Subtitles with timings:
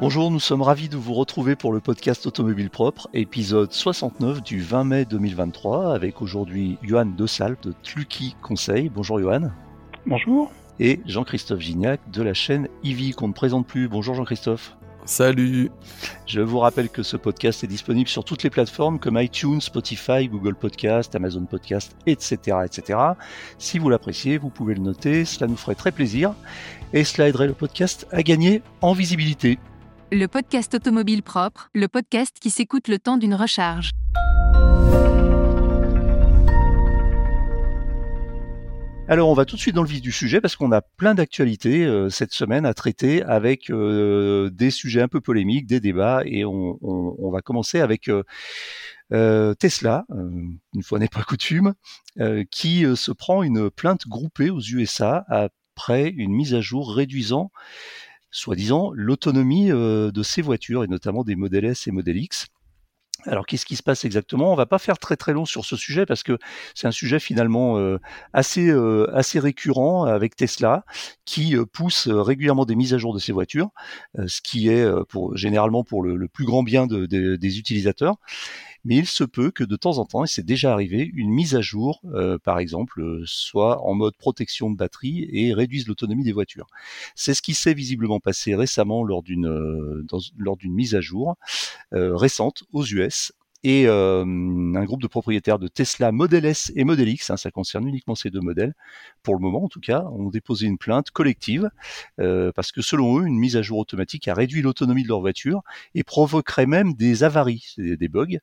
[0.00, 4.60] Bonjour, nous sommes ravis de vous retrouver pour le podcast Automobile Propre, épisode 69 du
[4.60, 8.90] 20 mai 2023, avec aujourd'hui Johan Dessal de Tluki Conseil.
[8.90, 9.50] Bonjour Johan.
[10.06, 10.52] Bonjour.
[10.78, 13.88] Et Jean-Christophe Gignac de la chaîne Ivy qu'on ne présente plus.
[13.88, 14.76] Bonjour Jean-Christophe.
[15.04, 15.72] Salut
[16.26, 20.28] Je vous rappelle que ce podcast est disponible sur toutes les plateformes comme iTunes, Spotify,
[20.28, 22.58] Google Podcast, Amazon Podcast, etc.
[22.64, 23.00] etc.
[23.58, 26.34] Si vous l'appréciez, vous pouvez le noter, cela nous ferait très plaisir
[26.92, 29.58] et cela aiderait le podcast à gagner en visibilité.
[30.10, 33.90] Le podcast automobile propre, le podcast qui s'écoute le temps d'une recharge.
[39.06, 41.14] Alors on va tout de suite dans le vif du sujet parce qu'on a plein
[41.14, 46.22] d'actualités euh, cette semaine à traiter avec euh, des sujets un peu polémiques, des débats
[46.24, 46.78] et on,
[47.30, 51.74] va commencer avec euh Tesla, une fois n'est pas coutume,
[52.50, 57.50] qui se prend une plainte groupée aux USA après une mise à jour réduisant
[58.30, 62.46] soi-disant, l'autonomie euh, de ces voitures, et notamment des modèles S et modèles X.
[63.24, 64.52] Alors qu'est-ce qui se passe exactement?
[64.52, 66.38] On va pas faire très très long sur ce sujet parce que
[66.76, 67.98] c'est un sujet finalement euh,
[68.32, 70.84] assez euh, assez récurrent avec Tesla
[71.24, 73.70] qui pousse régulièrement des mises à jour de ses voitures,
[74.24, 74.86] ce qui est
[75.34, 78.18] généralement pour le, plus grand bien de, de, des utilisateurs
[78.84, 81.54] mais il se peut que de temps en temps, et c'est déjà arrivé, une mise
[81.54, 86.24] à jour, euh, par exemple, euh, soit en mode protection de batterie et réduise l'autonomie
[86.24, 86.66] des voitures.
[87.14, 90.06] C'est ce qui s'est visiblement passé récemment lors d'une euh,
[90.38, 91.36] lors d'une mise à jour
[91.92, 93.32] récente aux US
[93.64, 97.86] et un groupe de propriétaires de Tesla Model S et Model X, hein, ça concerne
[97.88, 98.74] uniquement ces deux modèles,
[99.22, 101.70] pour le moment en tout cas, ont déposé une plainte collective
[102.20, 105.20] euh, parce que selon eux, une mise à jour automatique a réduit l'autonomie de leur
[105.20, 105.62] voiture
[105.94, 108.38] et provoquerait même des avaries, des, des bugs.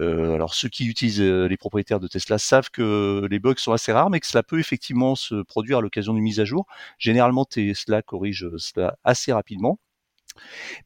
[0.00, 3.72] Euh, alors ceux qui utilisent euh, les propriétaires de Tesla savent que les bugs sont
[3.72, 6.66] assez rares, mais que cela peut effectivement se produire à l'occasion d'une mise à jour.
[6.98, 9.78] Généralement, Tesla corrige cela assez rapidement.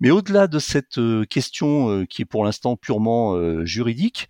[0.01, 4.29] Mais au-delà de cette question qui est pour l'instant purement juridique,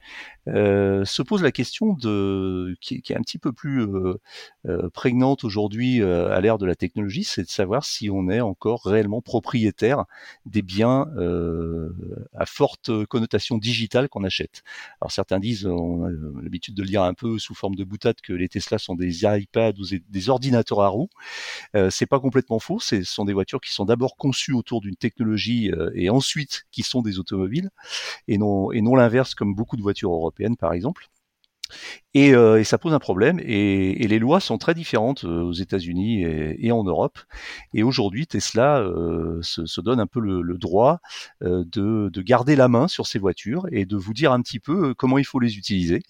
[0.54, 1.94] euh, se pose la question
[2.80, 4.20] qui, est un petit peu plus euh,
[4.66, 8.84] euh prégnante aujourd'hui à l'ère de la technologie, c'est de savoir si on est encore
[8.84, 10.04] réellement propriétaire
[10.46, 11.06] des biens
[12.34, 14.62] à forte connotation digitale qu'on achète.
[15.00, 16.10] Alors certains disent, on a
[16.42, 19.24] l'habitude de le dire un peu sous forme de boutade, que les Tesla sont des
[19.24, 21.10] iPads ou des ordinateurs à roues.
[21.90, 22.80] c'est pas complètement faux.
[22.80, 27.02] Ce sont des voitures qui sont d'abord conçues autour d'une technologie et ensuite qui sont
[27.02, 27.70] des automobiles
[28.26, 31.08] et non et non l'inverse comme beaucoup de voitures européennes par exemple.
[32.14, 33.38] Et, euh, et, ça pose un problème.
[33.40, 37.18] Et, et, les lois sont très différentes euh, aux États-Unis et, en Europe.
[37.74, 41.00] Et aujourd'hui, Tesla euh, se, se, donne un peu le, le droit
[41.42, 44.58] euh, de, de, garder la main sur ses voitures et de vous dire un petit
[44.58, 46.02] peu euh, comment il faut les utiliser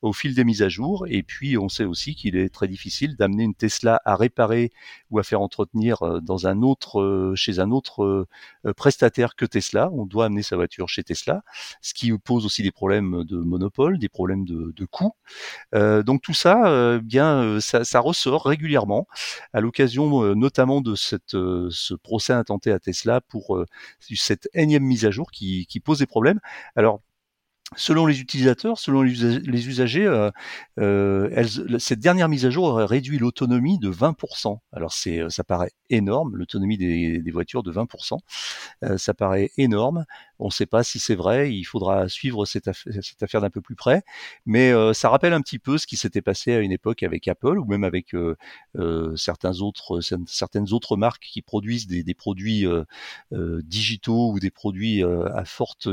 [0.00, 1.04] au fil des mises à jour.
[1.08, 4.72] Et puis, on sait aussi qu'il est très difficile d'amener une Tesla à réparer
[5.10, 8.26] ou à faire entretenir dans un autre, chez un autre
[8.76, 9.90] prestataire que Tesla.
[9.92, 11.42] On doit amener sa voiture chez Tesla,
[11.82, 15.12] ce qui pose aussi des problèmes de monopole, des problèmes de, de coût.
[15.74, 19.06] Euh, donc tout ça, euh, bien, euh, ça, ressort régulièrement
[19.52, 23.58] à l'occasion notamment de ce procès intenté à Tesla pour
[24.14, 26.40] cette énième mise à jour qui, pose des problèmes.
[26.76, 27.00] Alors
[27.74, 30.28] Selon les utilisateurs, selon les usagers,
[31.78, 34.58] cette dernière mise à jour aurait réduit l'autonomie de 20%.
[34.72, 38.18] Alors c'est, ça paraît énorme, l'autonomie des, voitures de 20%.
[38.84, 40.04] Euh, ça paraît énorme.
[40.42, 41.54] On ne sait pas si c'est vrai.
[41.54, 44.02] Il faudra suivre cette, affaire, d'un peu plus près.
[44.44, 47.28] Mais euh, ça rappelle un petit peu ce qui s'était passé à une époque avec
[47.28, 48.36] Apple ou même avec euh,
[48.74, 52.66] autres, certaines autres marques qui produisent des, produits
[53.30, 55.88] digitaux ou des produits à forte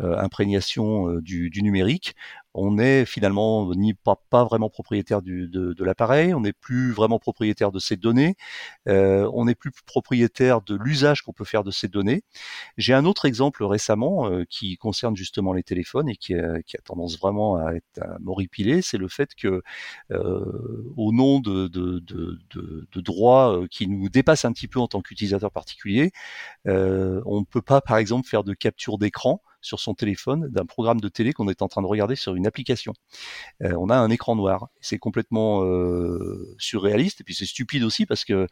[0.00, 2.16] euh, imprégnation euh, du, numérique,
[2.54, 7.78] on est finalement ni pas, vraiment propriétaire de, l'appareil, on n'est plus vraiment propriétaire de
[7.80, 8.36] ces données,
[8.88, 12.22] euh, on n'est plus propriétaire de l'usage qu'on peut faire de ces données.
[12.78, 16.76] J'ai un autre exemple récemment euh, qui concerne justement les téléphones et qui a, qui
[16.76, 18.16] a tendance vraiment à être à
[18.82, 19.62] c'est le fait que
[20.10, 25.50] euh, au nom de, de, droits qui nous dépassent un petit peu en tant qu'utilisateur
[25.50, 26.12] particulier,
[26.66, 31.00] on ne peut pas par exemple faire de capture d'écran sur son téléphone d'un programme
[31.00, 32.92] de télé qu'on est en train de regarder sur une application.
[33.62, 34.68] Euh, on a un écran noir.
[34.80, 38.46] C'est complètement euh, surréaliste et puis c'est stupide aussi parce que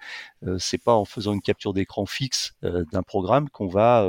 [0.47, 4.09] euh, c'est pas en faisant une capture d'écran fixe d'un programme qu'on va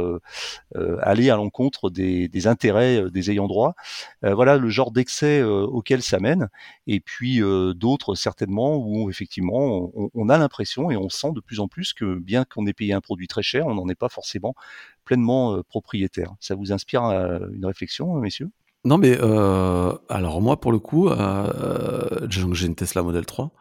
[1.01, 3.75] aller à l'encontre des, des, intérêts des ayants droit.
[4.21, 6.49] voilà le genre d'excès auquel ça mène.
[6.87, 7.41] Et puis
[7.75, 11.93] d'autres certainement où effectivement on, on a l'impression et on sent de plus en plus
[11.93, 14.55] que bien qu'on ait payé un produit très cher, on n'en est pas forcément
[15.03, 16.33] pleinement euh, propriétaire.
[16.39, 18.49] Ça vous inspire euh, une réflexion, messieurs?
[18.85, 23.51] Non, mais euh, alors moi, pour le coup, euh, j'ai une Tesla Model 3.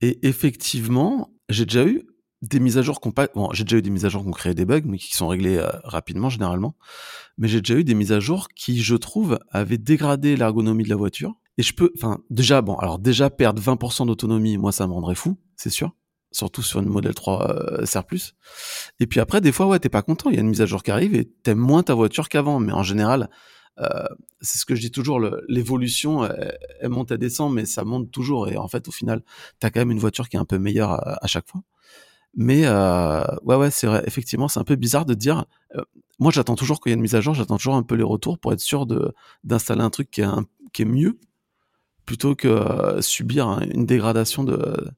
[0.00, 2.06] Et effectivement, j'ai déjà eu
[2.42, 3.28] des mises à jour pas.
[3.34, 5.14] Bon, j'ai déjà eu des mises à jour qui ont créé des bugs, mais qui
[5.14, 6.76] sont réglés rapidement généralement.
[7.36, 10.88] Mais j'ai déjà eu des mises à jour qui, je trouve, avaient dégradé l'ergonomie de
[10.88, 11.34] la voiture.
[11.56, 15.16] Et je peux, enfin, déjà, bon, alors déjà perdre 20% d'autonomie, moi, ça me rendrait
[15.16, 15.92] fou, c'est sûr.
[16.30, 18.02] Surtout sur une modèle 3 euh, SR+.
[19.00, 20.30] Et puis après, des fois, ouais, t'es pas content.
[20.30, 22.60] Il y a une mise à jour qui arrive et t'aimes moins ta voiture qu'avant.
[22.60, 23.30] Mais en général,
[23.80, 24.04] euh,
[24.40, 26.28] c'est ce que je dis toujours, l'évolution,
[26.80, 28.48] elle, monte, elle descend, mais ça monte toujours.
[28.48, 29.22] Et en fait, au final,
[29.58, 31.62] t'as quand même une voiture qui est un peu meilleure à chaque fois.
[32.34, 33.88] Mais euh, ouais, ouais, c'est.
[34.06, 35.44] Effectivement, c'est un peu bizarre de dire.
[35.76, 35.82] Euh,
[36.18, 37.34] moi, j'attends toujours qu'il y ait une mise à jour.
[37.34, 39.12] J'attends toujours un peu les retours pour être sûr de
[39.44, 40.26] d'installer un truc qui est,
[40.72, 41.18] qui est mieux
[42.04, 44.88] plutôt que euh, subir une dégradation de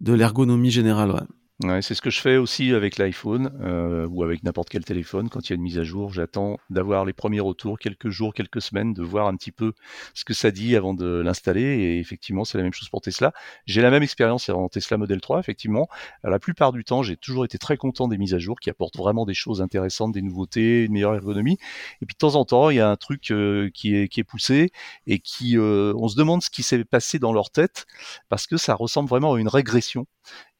[0.00, 1.10] de l'ergonomie générale.
[1.10, 1.37] Ouais.
[1.60, 5.28] C'est ce que je fais aussi avec l'iPhone euh, ou avec n'importe quel téléphone.
[5.28, 8.32] Quand il y a une mise à jour, j'attends d'avoir les premiers retours, quelques jours,
[8.32, 9.72] quelques semaines, de voir un petit peu
[10.14, 11.62] ce que ça dit avant de l'installer.
[11.62, 13.32] Et effectivement, c'est la même chose pour Tesla.
[13.66, 15.88] J'ai la même expérience en Tesla Model 3, effectivement.
[16.22, 18.96] la plupart du temps, j'ai toujours été très content des mises à jour qui apportent
[18.96, 21.58] vraiment des choses intéressantes, des nouveautés, une meilleure ergonomie.
[22.02, 24.70] Et puis de temps en temps, il y a un truc euh, qui, est, poussé
[25.08, 27.86] et qui, euh, on se demande ce qui s'est passé dans leur tête
[28.28, 30.06] parce que ça ressemble vraiment à une régression.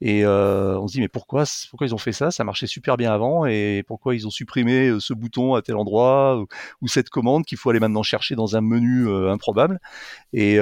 [0.00, 1.44] Et euh, on se dit mais pourquoi
[1.80, 2.30] ils ont fait ça?
[2.30, 3.46] Ça marchait super bien avant.
[3.46, 6.44] Et pourquoi ils ont supprimé euh, ce bouton à tel endroit
[6.80, 9.80] ou, cette commande qu'il faut aller maintenant chercher dans un menu euh, improbable?
[10.32, 10.58] Et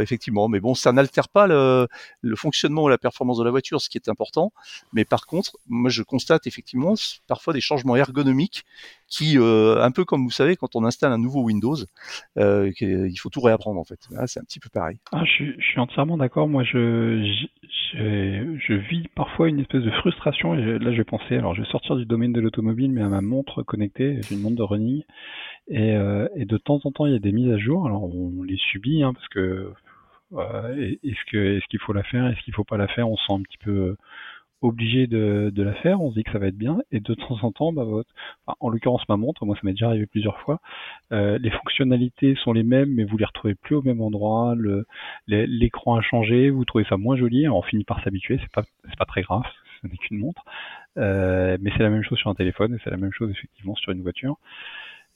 [0.00, 1.86] effectivement, mais bon, ça n'altère pas le,
[2.22, 4.52] le, fonctionnement ou la performance de la voiture, ce qui est important.
[4.92, 6.94] Mais par contre, moi je constate effectivement
[7.26, 8.64] parfois des changements ergonomiques
[9.10, 11.76] qui, euh, un peu comme vous savez, quand on installe un nouveau Windows,
[12.38, 13.98] euh, il faut tout réapprendre en fait.
[14.26, 14.98] c'est un petit peu pareil.
[15.12, 16.48] Ah, je, suis entièrement d'accord.
[16.48, 17.22] Moi, je,
[17.92, 20.54] je, je, vis parfois une espèce de frustration.
[20.54, 23.20] Là, je vais penser, alors je vais sortir du domaine de l'automobile, mais à ma
[23.20, 25.02] montre connectée, j'ai une montre de running.
[25.68, 27.86] Et, euh, et, de temps en temps, il y a des mises à jour.
[27.86, 29.72] Alors, on les subit, hein, parce que
[30.32, 33.26] euh, est-ce est-ce qu'il faut la faire, est-ce qu'il faut pas la faire On se
[33.26, 33.96] sent un petit peu
[34.62, 37.38] obligé de, la faire, on se dit que ça va être bien, et de temps
[37.42, 37.84] en temps, bah,
[38.60, 40.60] en l'occurrence ma montre, moi ça m'est déjà arrivé plusieurs fois,
[41.12, 44.54] euh, les fonctionnalités sont les mêmes, mais vous les retrouvez plus au même endroit,
[45.26, 48.64] l'écran a changé, vous trouvez ça moins joli, on finit par s'habituer, c'est pas,
[48.98, 49.44] pas très grave,
[49.80, 50.42] ce n'est qu'une montre,
[50.98, 53.74] euh, mais c'est la même chose sur un téléphone, et c'est la même chose effectivement
[53.76, 54.36] sur une voiture.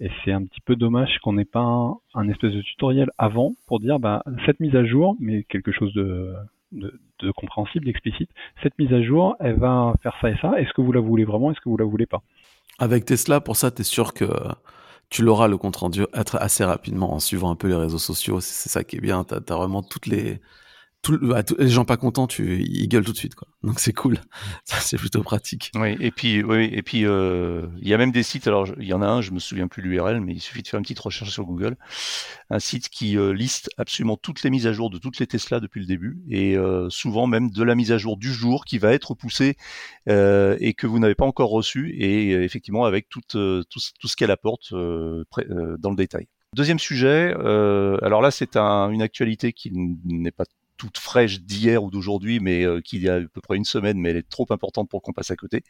[0.01, 3.55] Et c'est un petit peu dommage qu'on n'ait pas un, un, espèce de tutoriel avant
[3.69, 6.35] pour dire bah cette mise à jour, mais quelque chose de,
[6.75, 8.31] de, compréhensible, explicite.
[8.63, 10.53] Cette mise à jour, elle va faire ça et ça.
[10.59, 12.23] Est-ce que vous la voulez vraiment Est-ce que vous la voulez pas?
[12.79, 14.27] Avec Tesla, pour ça, tu es sûr que
[15.11, 18.41] tu l'auras le compte rendu assez rapidement en suivant un peu les réseaux sociaux.
[18.41, 19.25] C'est ça qui est bien.
[19.25, 20.41] Tu as, vraiment toutes les,
[21.13, 23.49] bah, les gens pas contents, tu, ils gueulent tout de suite, quoi.
[23.63, 24.19] Donc c'est cool.
[24.65, 25.73] Ça, c'est plutôt pratique.
[25.75, 28.47] Oui, et puis, oui, et puis, euh, il y a même des sites.
[28.47, 30.69] Alors, il y en a un, je me souviens plus l'URL, mais il suffit de
[30.69, 31.77] faire une petite recherche sur Google.
[32.51, 35.61] Un site qui euh, liste absolument toutes les mises à jour de toutes les Tesla
[35.61, 38.79] depuis le début, et euh, souvent même de la mise à jour du jour qui
[38.79, 39.57] va être poussée
[40.07, 44.31] et que vous n'avez pas encore reçue, et effectivement avec tout, tout, tout ce qu'elle
[44.31, 46.29] apporte dans le détail.
[46.55, 50.45] Deuxième sujet, alors là c'est un, une actualité qui n'est pas
[50.77, 53.99] toute fraîche d'hier ou d'aujourd'hui, mais euh, qui y a à peu près une semaine,
[53.99, 55.63] mais elle est trop importante pour qu'on passe à côté.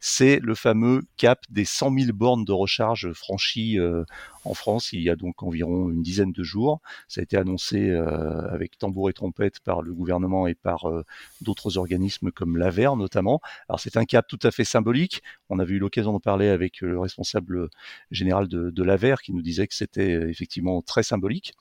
[0.00, 4.04] C'est le fameux cap des 100 000 bornes de recharge franchies euh,
[4.44, 6.80] en France, il y a donc environ une dizaine de jours.
[7.08, 11.04] Ça a été annoncé euh, avec tambour et trompette par le gouvernement et par euh,
[11.42, 13.40] d'autres organismes comme l'AVER notamment.
[13.68, 15.22] Alors c'est un cap tout à fait symbolique.
[15.50, 17.68] On avait eu l'occasion d'en parler avec le responsable
[18.10, 21.52] général de, l'AVER qui nous disait que c'était effectivement très symbolique.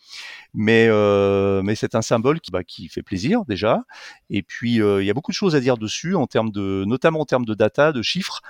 [0.54, 3.84] Mais, euh, c'est un symbole qui, bah, qui fait plaisir déjà.
[4.30, 7.54] Et puis il y a beaucoup de choses à dire dessus, notamment en termes de
[7.54, 8.42] data, de chiffres,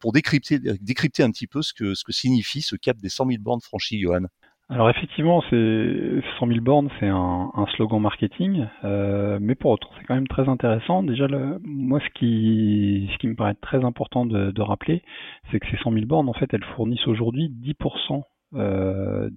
[0.00, 3.26] pour décrypter, décrypter un petit peu ce que, ce que signifie ce cap des 100
[3.26, 3.60] 000 bornes
[4.00, 4.26] Johan
[4.70, 10.04] alors effectivement, c'est 100 000 bornes, c'est un, slogan marketing, euh, mais pour autant, c'est
[10.04, 11.02] quand même très intéressant.
[11.02, 11.26] Déjà,
[11.62, 15.02] moi, ce qui, me paraît très important de, rappeler,
[15.50, 18.22] c'est que ces 100 000 bornes, en fait, elles fournissent aujourd'hui 10%
[18.56, 19.30] euh,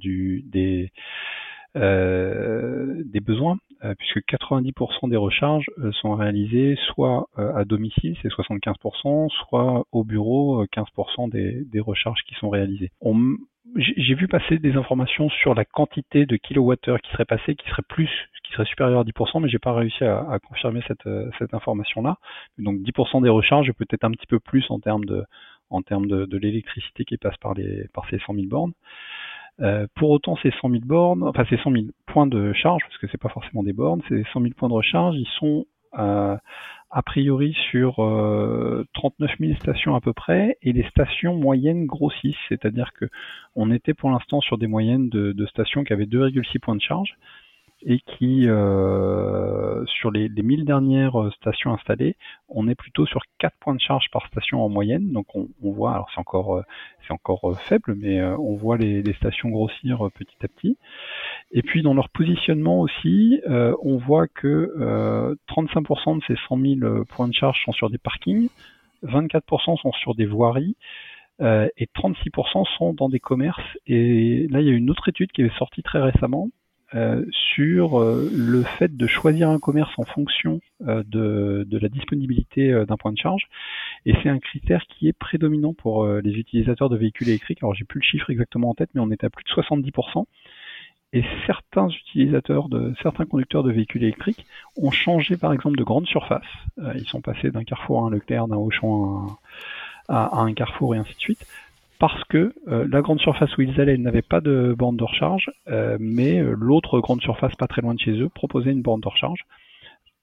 [1.78, 3.58] euh, des besoins,
[4.00, 5.68] puisque 90% des recharges
[6.02, 12.50] sont réalisées soit à domicile, c'est 75%, soit au bureau, 15% des, recharges qui sont
[12.50, 12.92] réalisées.
[13.76, 17.84] J'ai vu passer des informations sur la quantité de kilowattheures qui serait passée, qui serait
[17.88, 18.10] plus,
[18.44, 21.54] qui serait supérieure à 10%, mais j'ai pas réussi à, à confirmer cette, euh, cette
[21.54, 22.18] information-là.
[22.58, 25.24] Donc 10% des recharges, peut-être un petit peu plus en termes de,
[25.70, 28.74] en termes de, de l'électricité qui passe par les, par ces 100 000 bornes.
[29.60, 32.98] Euh, pour autant, ces 100 000 bornes, enfin ces 100 000 points de charge, parce
[32.98, 35.66] que c'est pas forcément des bornes, ces 100 000 points de recharge, ils sont
[36.00, 36.36] euh,
[36.92, 42.36] a priori sur 39 euh, 000 stations à peu près, et les stations moyennes grossissent,
[42.50, 43.06] c'est-à-dire que
[43.56, 47.16] on était pour l'instant sur des moyennes de, stations qui avaient 2,6 points de charge,
[47.86, 52.16] et qui, euh, sur les, les 1000 dernières stations installées,
[52.50, 55.12] on est plutôt sur 4 points de charge par station en moyenne.
[55.12, 56.64] Donc on, voit, alors c'est encore,
[57.08, 60.78] c'est encore faible, mais on voit les, les, stations grossir petit à petit.
[61.52, 67.28] Et puis dans leur positionnement aussi, on voit que 35% de ces 100 000 points
[67.28, 68.50] de charge sont sur des parkings,
[69.04, 70.76] 24% sont sur des voiries,
[71.42, 73.62] euh, et 36% sont dans des commerces.
[73.88, 76.50] Et là, il y a une autre étude qui est sortie très récemment
[76.94, 82.72] euh, sur euh, le fait de choisir un commerce en fonction de, de, la disponibilité
[82.88, 83.44] d'un point de charge.
[84.06, 87.60] Et c'est un critère qui est prédominant pour les utilisateurs de véhicules électriques.
[87.62, 90.26] Alors j'ai plus le chiffre exactement en tête, mais on est à plus de 70%.
[91.14, 94.46] Et certains utilisateurs de certains conducteurs de véhicules électriques
[94.76, 96.42] ont changé par exemple de grande surface.
[96.96, 99.38] ils sont passés d'un Carrefour à un Leclerc, d'un Auchan à un
[100.12, 101.46] à, un carrefour et ainsi de suite,
[102.02, 105.52] parce que euh, la grande surface où ils allaient n'avait pas de borne de recharge,
[105.68, 109.02] euh, mais euh, l'autre grande surface pas très loin de chez eux proposait une borne
[109.02, 109.42] de recharge,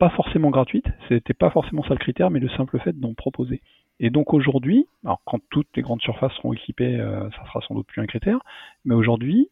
[0.00, 3.62] pas forcément gratuite, c'était pas forcément ça le critère, mais le simple fait d'en proposer.
[4.00, 6.98] Et donc aujourd'hui, alors quand toutes les grandes surfaces seront équipées,
[7.36, 8.40] ça sera sans doute plus un critère,
[8.84, 9.48] mais aujourd'hui,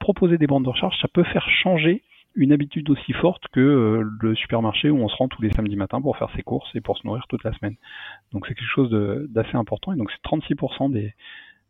[0.00, 2.02] proposer des bornes de recharge, ça peut faire changer
[2.34, 5.76] une habitude aussi forte que euh, le supermarché où on se rend tous les samedis
[5.76, 7.76] matins pour faire ses courses et pour se nourrir toute la semaine.
[8.32, 8.90] Donc c'est quelque chose
[9.28, 11.14] d'assez important et donc c'est 36% des,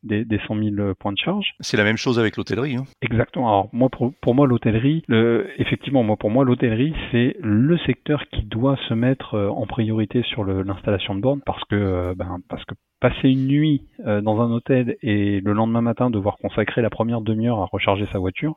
[0.02, 1.54] des, des 100 000 points de charge.
[1.60, 2.76] C'est la même chose avec l'hôtellerie.
[2.76, 2.84] Hein.
[3.02, 3.48] Exactement.
[3.48, 5.02] Alors moi pour, pour moi l'hôtellerie,
[5.58, 10.22] effectivement moi pour moi l'hôtellerie c'est le secteur qui doit se mettre euh, en priorité
[10.22, 14.50] sur l'installation de bornes parce que euh, ben, parce que passer une nuit dans un
[14.50, 18.56] hôtel et le lendemain matin devoir consacrer la première demi-heure à recharger sa voiture,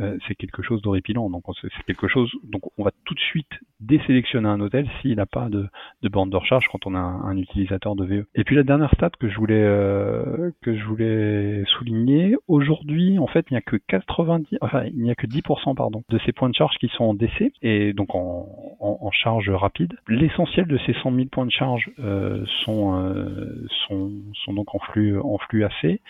[0.00, 1.28] euh, c'est quelque chose d'horripilant.
[1.30, 2.30] Donc c'est quelque chose.
[2.44, 5.68] Donc on va tout de suite désélectionner un hôtel s'il n'a pas de,
[6.02, 8.26] de borne de recharge quand on a un, utilisateur de VE.
[8.34, 13.26] Et puis la dernière stat que je voulais euh, que je voulais souligner, aujourd'hui en
[13.26, 16.32] fait il n'y a que 90, enfin il n'y a que 10% pardon de ces
[16.32, 18.46] points de charge qui sont en DC et donc en,
[18.80, 19.94] en, charge rapide.
[20.08, 24.12] L'essentiel de ces 100 000 points de charge euh, sont, euh, sont
[24.44, 26.00] sont donc en flux en flux AC.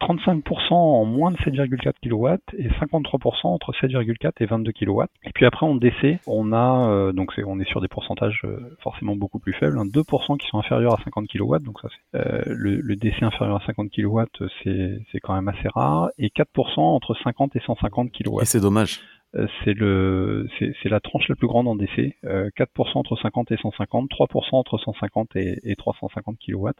[0.00, 5.02] 35% en moins de 7,4 kW et 53% entre 7,4 et 22 kW.
[5.24, 8.40] Et puis après en DC, on a euh, donc c'est on est sur des pourcentages
[8.44, 10.36] euh, forcément beaucoup plus faibles, 2% hein.
[10.38, 13.66] qui sont inférieurs à 50 kW, donc ça c'est euh, le, le, DC inférieur à
[13.66, 14.20] 50 kW,
[14.62, 18.40] c'est c'est quand même assez rare et 4% entre 50 et 150 kW.
[18.42, 19.00] Et c'est dommage.
[19.36, 23.52] Euh, c'est le c'est la tranche la plus grande en DC, 4% euh, entre 50
[23.52, 26.70] et 150, 3% entre 150 et, et 350 kW.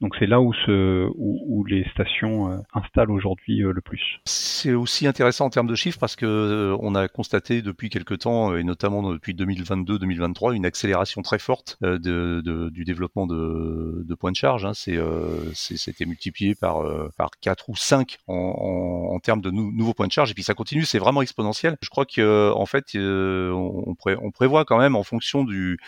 [0.00, 0.52] Donc c'est là où,
[1.68, 4.20] les stations euh, installent aujourd'hui le plus.
[4.24, 8.56] C'est aussi intéressant en termes de chiffres parce que on a constaté depuis quelques temps
[8.56, 14.64] et notamment depuis 2022-2023 une accélération très forte du développement de, points de charge.
[14.64, 14.72] Hein.
[14.74, 14.98] C'est
[15.54, 16.82] c'était multiplié par
[17.16, 20.84] par 4 ou 5 en, termes de nouveaux points de charge et puis ça continue,
[20.84, 25.44] c'est vraiment exponentiel je crois que en fait, euh, on, prévoit quand même en fonction
[25.44, 25.78] du,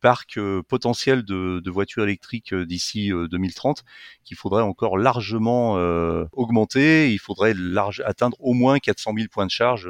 [0.00, 3.10] parc euh, potentiel de, voitures électriques euh, d'ici
[3.44, 3.84] 2030
[4.24, 5.74] qu'il faudrait encore largement
[6.32, 7.12] augmenter.
[7.12, 7.54] Il faudrait
[8.04, 9.88] atteindre au moins 400 000 points de charge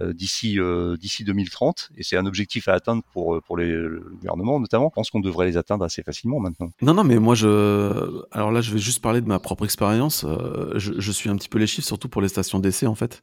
[0.00, 3.70] euh, d'ici euh, d'ici 2030 et c'est un objectif à atteindre pour euh, pour les,
[3.70, 4.88] le gouvernement notamment.
[4.90, 6.72] Je pense qu'on devrait les atteindre assez facilement maintenant.
[6.82, 10.26] Non non mais moi je alors là je vais juste parler de ma propre expérience.
[10.74, 13.22] Je, suis un petit peu les chiffres surtout pour les stations d'essai en fait.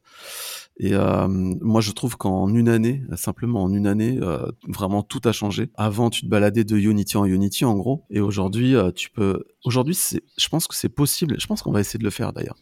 [0.78, 5.20] Et euh, moi, je trouve qu'en une année, simplement en une année, euh, vraiment tout
[5.24, 5.70] a changé.
[5.74, 9.44] Avant, tu te baladais de Unity en Unity, en gros, et aujourd'hui, euh, tu peux.
[9.64, 9.96] Aujourd'hui.
[10.36, 11.36] Je pense que c'est possible.
[11.38, 12.56] Je pense qu'on va essayer de le faire d'ailleurs.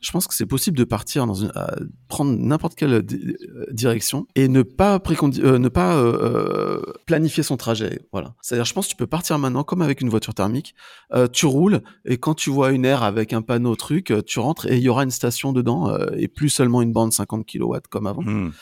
[0.00, 1.52] Je pense que c'est possible de partir dans une,
[2.08, 3.04] prendre n'importe quelle
[3.70, 5.40] direction et ne pas précondi...
[5.40, 6.04] ne pas
[7.06, 8.00] planifier son trajet.
[8.10, 8.34] Voilà.
[8.42, 10.74] C'est-à-dire, je pense que tu peux partir maintenant comme avec une voiture thermique.
[11.32, 14.76] tu roules et quand tu vois une aire avec un panneau truc, tu rentres et
[14.76, 18.22] il y aura une station dedans et plus seulement une bande 50 kilowatts comme avant.
[18.22, 18.52] Hmm.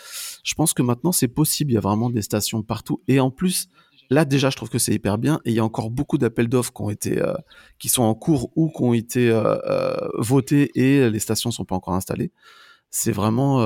[0.42, 3.30] Je pense que maintenant c'est possible, il y a vraiment des stations partout et en
[3.30, 3.68] plus
[4.10, 6.48] là déjà je trouve que c'est hyper bien et il y a encore beaucoup d'appels
[6.48, 7.34] d'offres qui ont été euh,
[7.78, 11.64] qui sont en cours ou qui ont été euh, euh, votés et les stations sont
[11.64, 12.32] pas encore installées.
[12.90, 13.58] C'est vraiment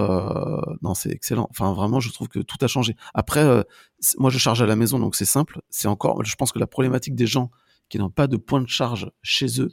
[0.82, 1.46] non, c'est excellent.
[1.50, 2.96] Enfin vraiment, je trouve que tout a changé.
[3.14, 3.64] Après
[4.18, 6.66] moi je charge à la maison donc c'est simple, c'est encore je pense que la
[6.66, 7.52] problématique des gens
[7.88, 9.70] qui n'ont pas de point de charge chez eux,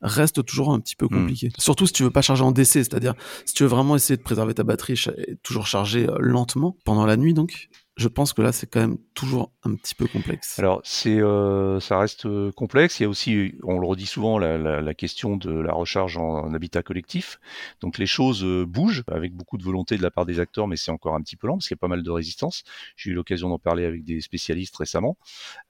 [0.00, 1.20] reste toujours un petit peu hmm.
[1.20, 1.50] compliqué.
[1.58, 3.14] Surtout si tu veux pas charger en DC, c'est-à-dire
[3.44, 7.06] si tu veux vraiment essayer de préserver ta batterie et toujours charger euh, lentement pendant
[7.06, 10.56] la nuit donc, je pense que là, c'est quand même toujours un petit peu complexe.
[10.60, 13.00] Alors, c'est, euh, ça reste euh, complexe.
[13.00, 16.84] Il y a aussi, on le redit souvent, la, question de la recharge en, habitat
[16.84, 17.40] collectif.
[17.80, 20.76] Donc, les choses euh, bougent avec beaucoup de volonté de la part des acteurs, mais
[20.76, 22.62] c'est encore un petit peu lent parce qu'il y a pas mal de résistance.
[22.94, 25.16] J'ai eu l'occasion d'en parler avec des spécialistes récemment.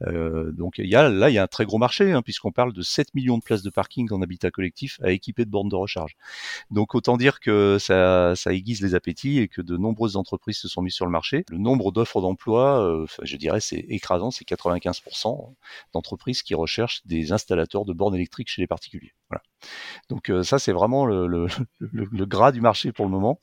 [0.02, 2.74] Donc, il y a, là, il y a un très gros marché, hein, puisqu'on parle
[2.74, 5.76] de 7 millions de places de parking en habitat collectif à équiper de bornes de
[5.76, 6.16] recharge.
[6.70, 10.68] Donc, autant dire que ça, ça aiguise les appétits et que de nombreuses entreprises se
[10.68, 11.44] sont mises sur le marché.
[11.48, 15.54] Le nombre d'offres d'emploi, euh, je dirais, c'est écrasant, c'est 95%
[15.92, 19.14] d'entreprises qui recherchent des installateurs de bornes électriques chez les particuliers.
[20.08, 21.48] Donc euh, ça, c'est vraiment le,
[22.26, 23.40] gras du marché pour le moment.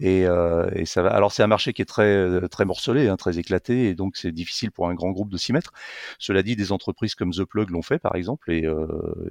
[0.00, 1.10] Et, euh, et ça va.
[1.10, 4.32] Alors c'est un marché qui est très très morcelé, hein, très éclaté, et donc c'est
[4.32, 5.72] difficile pour un grand groupe de s'y mettre.
[6.18, 8.86] Cela dit, des entreprises comme The Plug l'ont fait, par exemple, et, euh,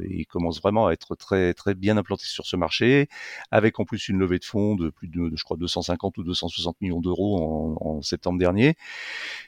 [0.10, 3.10] et commencent vraiment à être très très bien implantés sur ce marché,
[3.52, 6.80] avec en plus une levée de fonds de plus de, je crois, 250 ou 260
[6.82, 8.76] millions d'euros en, septembre dernier.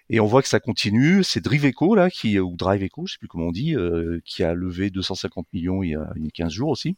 [0.09, 1.23] Et on voit que ça continue.
[1.23, 4.53] C'est Driveco là, qui ou Driveco, je sais plus comment on dit, euh, qui a
[4.53, 6.09] levé 250 millions il y a
[6.41, 6.95] 15 jours aussi.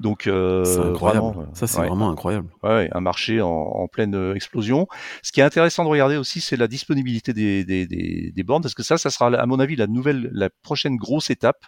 [0.00, 2.48] Donc euh, vraiment, ça c'est vraiment incroyable.
[2.62, 4.88] Ouais, un marché en, en, pleine euh, explosion.
[5.22, 8.62] Ce qui est intéressant de regarder aussi, c'est la disponibilité des, des, des, des, bornes,
[8.62, 11.64] parce que ça, ça sera à mon avis la nouvelle, la prochaine grosse étape.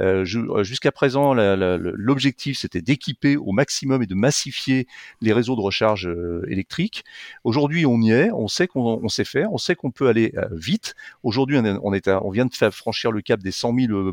[0.00, 4.86] Euh, euh Jusqu'à présent, l'objectif c'était d'équiper au maximum et de massifier
[5.20, 7.04] les réseaux de recharge euh, électrique.
[7.44, 10.94] Aujourd'hui, on y est, on sait qu'on sait faire, on sait qu'on peut aller vite.
[11.22, 14.12] Aujourd'hui, on, on, vient de faire franchir le cap des 100 000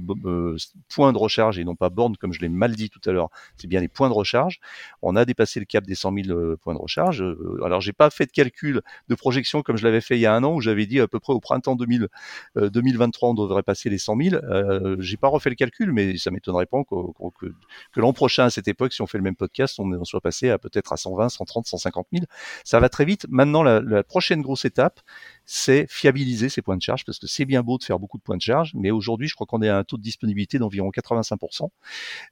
[0.89, 3.29] points de recharge et non pas bornes, comme je l'ai mal dit tout à l'heure,
[3.57, 4.59] c'est bien les points de recharge.
[5.01, 7.23] On a dépassé le cap des 100 000 euh, points de recharge.
[7.63, 10.33] Alors j'ai pas fait de calcul de projection comme je l'avais fait il y a
[10.33, 12.07] un an où j'avais dit à peu près au printemps 2000,
[12.55, 14.35] 2023 euh, on devrait passer les 100 000.
[14.35, 17.47] Euh, j'ai pas refait le calcul, mais ça m'étonnerait pas que,
[17.95, 20.57] l'an prochain à cette époque, si on fait le même podcast, on, soit passé à
[20.57, 22.25] peut-être à 120, 130, 150 000.
[22.63, 23.25] Ça va très vite.
[23.29, 24.99] Maintenant, la, prochaine grosse étape,
[25.45, 28.23] c'est fiabiliser ces points de charge parce que c'est bien beau de faire beaucoup de
[28.23, 30.89] points de charge, mais aujourd'hui, je crois qu'on est à un taux de disponibilité d'environ
[30.89, 31.69] 85%.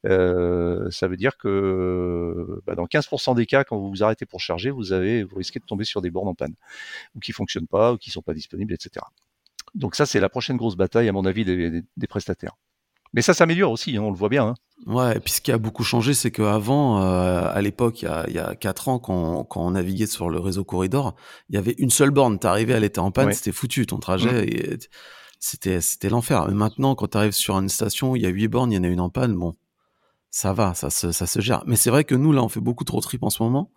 [0.05, 4.39] Euh, ça veut dire que bah, dans 15% des cas, quand vous vous arrêtez pour
[4.39, 6.55] charger, vous avez, vous risquez de tomber sur des bornes en panne
[7.15, 9.05] ou qui fonctionnent pas ou qui sont pas disponibles, etc.
[9.75, 12.55] Donc ça, c'est la prochaine grosse bataille, à mon avis, des prestataires.
[13.13, 14.47] Mais ça s'améliore aussi, hein, on le voit bien.
[14.47, 14.53] Hein.
[14.85, 18.07] Ouais, et puis ce qui a beaucoup changé, c'est qu'avant, euh, à l'époque, il y
[18.07, 21.15] a, il y a 4 ans, quand, quand on naviguait sur le réseau Corridor,
[21.49, 22.39] il y avait une seule borne.
[22.39, 24.77] T'arrivais, elle était en panne, c'était foutu, ton trajet, mmh.
[25.39, 26.47] c'était c'était l'enfer.
[26.51, 28.87] Maintenant, quand t'arrives sur une station, il y a 8 bornes, il y en a
[28.87, 29.55] une en panne, bon,
[30.29, 31.63] ça va, ça se, ça se gère.
[31.65, 33.71] Mais c'est vrai que nous, là, on fait beaucoup trop trip en ce moment,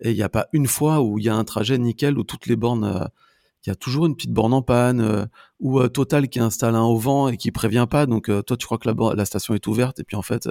[0.00, 2.24] et il n'y a pas une fois où il y a un trajet nickel où
[2.24, 2.84] toutes les bornes...
[2.84, 3.04] Euh,
[3.66, 5.26] il y a toujours une petite borne en panne euh,
[5.60, 8.06] ou euh, Total qui installe un au vent et qui prévient pas.
[8.06, 10.48] Donc euh, toi tu crois que la, la station est ouverte et puis en fait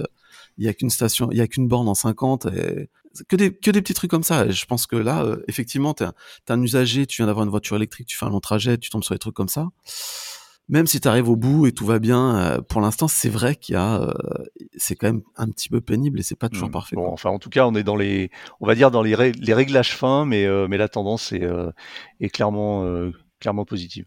[0.58, 2.90] il y a qu'une station, il y a qu'une borne en 50 et
[3.30, 4.46] que des que des petits trucs comme ça.
[4.46, 6.08] Et je pense que là effectivement tu es,
[6.50, 9.04] un usager, tu viens d'avoir une voiture électrique, tu fais un long trajet, tu tombes
[9.04, 9.70] sur des trucs comme ça
[10.68, 13.56] même si tu arrives au bout et tout va bien, euh, pour l'instant, c'est vrai
[13.56, 14.14] qu'il y a, euh,
[14.76, 16.72] c'est quand même un petit peu pénible et c'est pas toujours mmh.
[16.72, 16.96] parfait.
[16.96, 19.54] Bon, enfin, en tout cas, on est dans les, on va dire dans les, les
[19.54, 21.48] réglages fins, mais euh, mais la tendance est,
[22.20, 22.84] est clairement
[23.46, 24.06] clairement positive.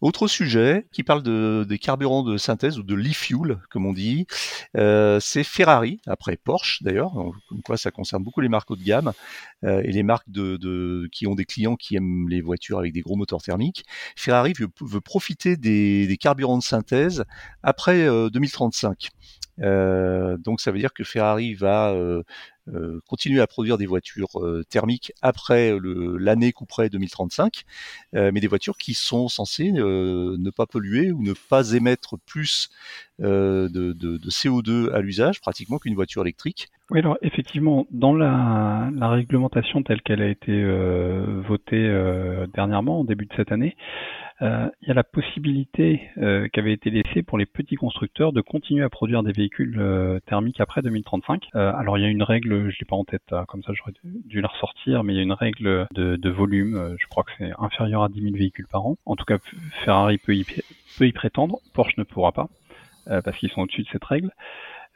[0.00, 4.26] Autre sujet qui parle de, des carburants de synthèse ou de l'e-fuel, comme on dit,
[4.76, 7.12] euh, c'est Ferrari, après Porsche d'ailleurs,
[7.48, 9.12] comme quoi ça concerne beaucoup les marques haut de gamme
[9.62, 10.26] euh, et les marques
[11.12, 13.84] qui ont des clients qui aiment les voitures avec des gros moteurs thermiques.
[14.16, 17.22] Ferrari veut, profiter des, carburants de synthèse
[17.62, 19.10] après 2035.
[19.60, 21.94] Euh, donc ça veut dire que Ferrari va
[22.68, 27.64] euh, continuer à produire des voitures euh, thermiques après l'année couperée 2035,
[28.14, 32.70] euh, mais des voitures qui sont censées ne pas polluer ou ne pas émettre plus
[33.18, 36.68] de, de, de, CO2 à l'usage pratiquement qu'une voiture électrique.
[36.90, 40.64] Oui, alors effectivement, dans la, la réglementation telle qu'elle a été
[41.46, 41.88] votée
[42.54, 43.76] dernièrement, en début de cette année,
[44.42, 48.40] il y a la possibilité euh, qui avait été laissée pour les petits constructeurs de
[48.40, 51.48] continuer à produire des véhicules euh, thermiques après 2035.
[51.54, 54.40] alors il y a une règle, je l'ai pas en tête, comme ça j'aurais dû
[54.40, 57.52] la ressortir, mais il y a une règle de, de volume, je crois que c'est
[57.58, 58.96] inférieur à 10 000 véhicules par an.
[59.06, 59.38] En tout cas,
[59.84, 62.48] Ferrari peut y, peut y prétendre, Porsche ne pourra pas,
[63.06, 64.30] parce qu'ils sont au-dessus de cette règle.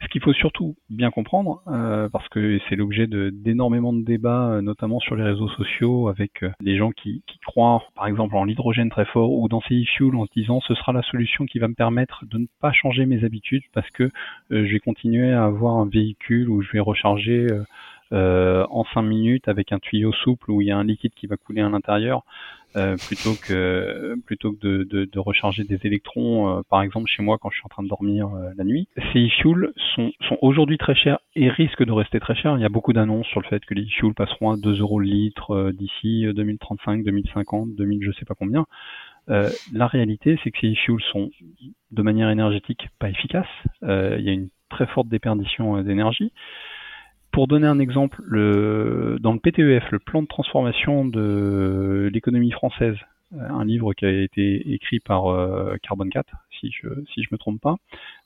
[0.03, 4.61] Ce qu'il faut surtout bien comprendre, euh, parce que c'est l'objet d'énormément de, débats, euh,
[4.61, 8.91] notamment sur les réseaux sociaux, avec euh, des gens qui, croient, par exemple, en l'hydrogène
[8.91, 11.69] très fort ou dans ces e-fuels en se disant ce sera la solution qui va
[11.69, 14.11] me permettre de ne pas changer mes habitudes parce que
[14.51, 17.47] je vais continuer à avoir un véhicule où je vais recharger
[18.13, 21.37] en 5 minutes avec un tuyau souple où il y a un liquide qui va
[21.37, 22.23] couler à l'intérieur.
[22.77, 27.23] Euh, plutôt que plutôt que de, de, de recharger des électrons, euh, par exemple chez
[27.23, 28.87] moi quand je suis en train de dormir euh, la nuit.
[29.13, 32.59] Ces e-fuels sont, sont aujourd'hui très chers et risquent de rester très chers.
[32.59, 35.01] Il y a beaucoup d'annonces sur le fait que les e-fuels passeront à 2 euros
[35.01, 38.67] le litre d'ici 2035, 2050, 2000, je sais pas combien.
[39.29, 41.31] la réalité, c'est que ces e-fuels sont
[41.93, 43.47] de manière énergétique pas efficaces.
[43.83, 46.33] il y a une très forte déperdition d'énergie.
[47.37, 52.97] Pour donner un exemple, le, dans le PTEF, le plan de transformation de l'économie française,
[53.35, 56.27] euh, un livre qui a été écrit par euh, Carbon 4,
[56.59, 57.77] si je je me trompe pas,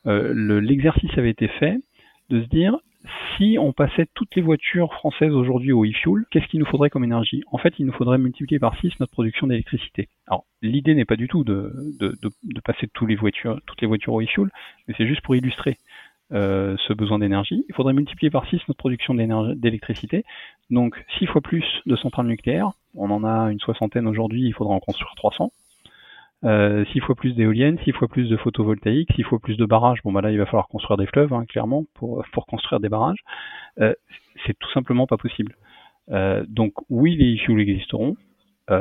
[0.07, 1.77] euh, l'exercice avait été fait
[2.29, 2.79] de se dire
[3.37, 7.03] si on passait toutes les voitures françaises aujourd'hui au e-fuel, qu'est-ce qu'il nous faudrait comme
[7.03, 7.43] énergie?
[7.51, 10.09] En fait, il nous faudrait multiplier par 6 notre production d'électricité.
[10.29, 11.73] Alors, l'idée n'est pas du tout de
[12.65, 14.51] passer toutes les voitures, toutes les voitures au e-fuel,
[14.87, 15.79] mais c'est juste pour illustrer.
[16.33, 17.65] Euh, ce besoin d'énergie.
[17.69, 20.25] Il faudrait multiplier par 6 notre production d'électricité.
[20.71, 22.71] Donc 6 fois plus de centrales nucléaires.
[22.95, 25.51] On en a une soixantaine aujourd'hui, il faudra en construire 300.
[26.45, 29.99] Euh, 6 fois plus d'éoliennes, 6 fois plus de photovoltaïques, 6 fois plus de barrages.
[30.05, 33.19] Bon bah là il va falloir construire des fleuves, hein, clairement, pour, construire des barrages.
[33.81, 33.95] Euh,
[34.47, 35.57] c'est tout simplement pas possible.
[36.13, 38.17] Euh, donc oui, les fuels existeront,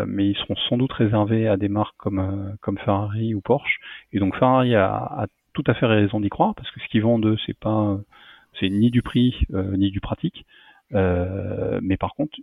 [0.06, 3.80] mais ils seront sans doute réservés à des marques comme, Ferrari ou Porsche.
[4.14, 7.38] Et donc Ferrari a tout à fait raison d'y croire parce que ce qu'ils vendent,
[7.46, 7.98] c'est pas,
[8.60, 10.46] c'est ni du prix euh, ni du pratique.
[10.94, 12.38] Euh, mais par contre,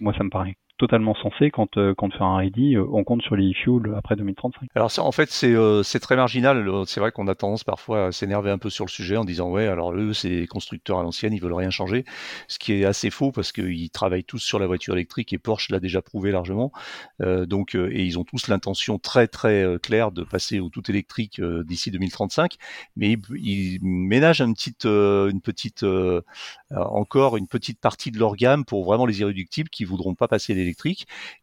[0.00, 3.36] moi, ça me paraît totalement sensé quand, euh, quand Ferrari dit euh, on compte sur
[3.36, 4.70] les e-fuels après 2035.
[4.74, 6.66] Alors en fait, c'est euh, très marginal.
[6.86, 9.50] C'est vrai qu'on a tendance parfois à s'énerver un peu sur le sujet en disant
[9.50, 12.06] ouais, alors eux, c'est constructeurs à l'ancienne, ils veulent rien changer.
[12.48, 15.70] Ce qui est assez faux parce qu'ils travaillent tous sur la voiture électrique et Porsche
[15.70, 16.72] l'a déjà prouvé largement.
[17.20, 21.42] Euh, donc, et ils ont tous l'intention très très claire de passer au tout électrique
[21.42, 22.54] d'ici 2035.
[22.96, 25.84] Mais ils, ils ménagent une petite, une petite
[26.74, 30.54] encore une petite partie de leur gamme pour vraiment les irréductibles qui voudront pas passer
[30.54, 30.69] l'électrique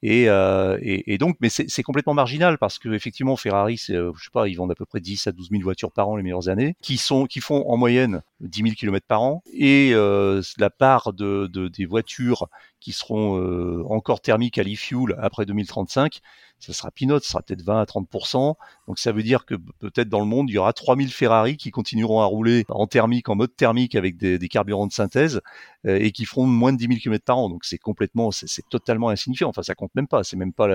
[0.06, 4.48] Euh, et, donc, mais c'est complètement marginal parce que effectivement, Ferrari, euh, je sais pas,
[4.48, 6.76] ils vendent à peu près 10 à 12 000 voitures par an les meilleures années,
[6.82, 9.44] qui sont, qui font en moyenne 10 000 km par an.
[9.52, 12.48] Et euh, la part de, de, des voitures
[12.80, 16.22] qui seront euh, encore thermiques à l'e-fuel après 2035,
[16.60, 18.56] ça sera peanut, ça sera peut-être 20 à 30%.
[18.88, 21.70] Donc ça veut dire que peut-être dans le monde, il y aura 3000 Ferrari qui
[21.72, 25.42] continueront à rouler en thermique, en mode thermique avec des, des carburants de synthèse
[25.86, 27.50] euh, et qui feront moins de 10 000 km par an.
[27.50, 29.50] Donc c'est complètement, c'est totalement insignifiant.
[29.50, 30.24] Enfin, ça compte même pas.
[30.24, 30.68] C'est même pas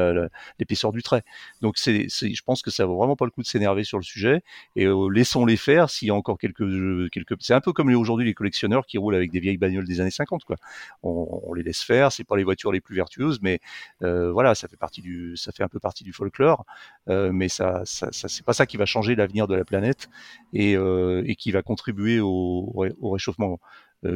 [0.58, 1.22] l'épaisseur du trait.
[1.60, 4.04] Donc c'est, je pense que ça vaut vraiment pas le coup de s'énerver sur le
[4.04, 4.42] sujet
[4.76, 7.32] et euh, laissons-les faire s'il y a encore quelques, quelques.
[7.52, 10.10] C'est un peu comme aujourd'hui les collectionneurs qui roulent avec des vieilles bagnoles des années
[10.10, 10.44] 50.
[10.44, 10.56] Quoi.
[11.02, 13.60] On, les laisse faire c'est pas les voitures les plus vertueuses, mais
[14.00, 16.64] euh, voilà, ça fait partie du, ça fait un peu partie du folklore,
[17.10, 20.08] euh, mais ça, ça, c'est pas ça qui va changer l'avenir de la planète
[20.54, 23.60] et, euh, qui va contribuer au, au réchauffement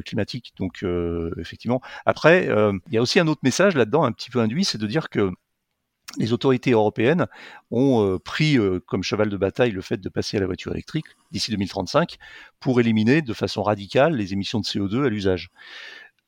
[0.07, 0.55] climatique.
[0.59, 0.83] Donc
[1.37, 1.83] effectivement.
[2.07, 4.87] Après, il y a aussi un autre message là-dedans, un petit peu induit, c'est de
[4.87, 5.31] dire que
[6.19, 7.27] les autorités européennes
[7.71, 11.51] ont pris comme cheval de bataille le fait de passer à la voiture électrique d'ici
[11.51, 12.17] 2035
[12.61, 15.51] pour éliminer de façon radicale les émissions de CO2 à l'usage.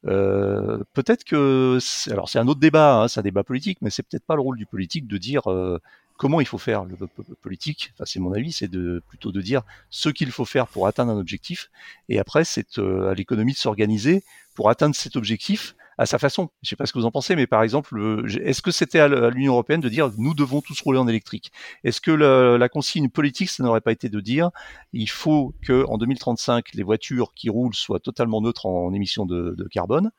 [0.07, 1.79] Euh, peut-être que,
[2.11, 4.41] alors c'est un autre débat, hein, c'est un débat politique, mais c'est peut-être pas le
[4.41, 5.81] rôle du politique de dire euh,
[6.17, 6.85] comment il faut faire.
[6.85, 6.97] Le,
[7.43, 8.71] politique, enfin c'est mon avis, c'est
[9.09, 11.71] plutôt de dire ce qu'il faut faire pour atteindre un objectif,
[12.09, 14.23] et après c'est euh, à l'économie de s'organiser
[14.55, 16.49] pour atteindre cet objectif à sa façon.
[16.63, 19.31] Je sais pas ce que vous en pensez, mais par exemple, est-ce que c'était à
[19.31, 21.53] l'Union européenne de dire nous devons tous rouler en électrique?
[21.85, 24.51] Est-ce que la, consigne politique, ça n'aurait pas été de dire
[24.93, 29.69] il faut que en 2035 les voitures qui roulent soient totalement neutres en, émissions de
[29.71, 30.11] carbone?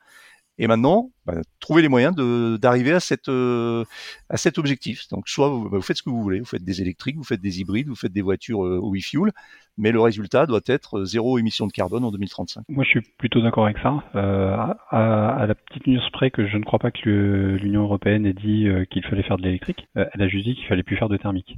[0.60, 2.14] Et maintenant, bah, trouver les moyens
[2.60, 2.96] d'arriver
[3.28, 3.84] euh,
[4.28, 5.08] à cet objectif.
[5.08, 7.24] Donc, soit vous, bah, vous, faites ce que vous voulez, vous faites des électriques, vous
[7.24, 9.32] faites des hybrides, vous faites des voitures euh, au e-fuel,
[9.78, 12.64] mais le résultat doit être euh, zéro émission de carbone en 2035.
[12.68, 14.04] Moi, je suis plutôt d'accord avec ça.
[14.14, 14.54] Euh,
[14.90, 18.68] à, la petite news près que je ne crois pas que l'Union européenne ait dit
[18.90, 19.88] qu'il fallait faire de l'électrique.
[19.94, 21.56] elle a juste dit qu'il fallait plus faire de thermique.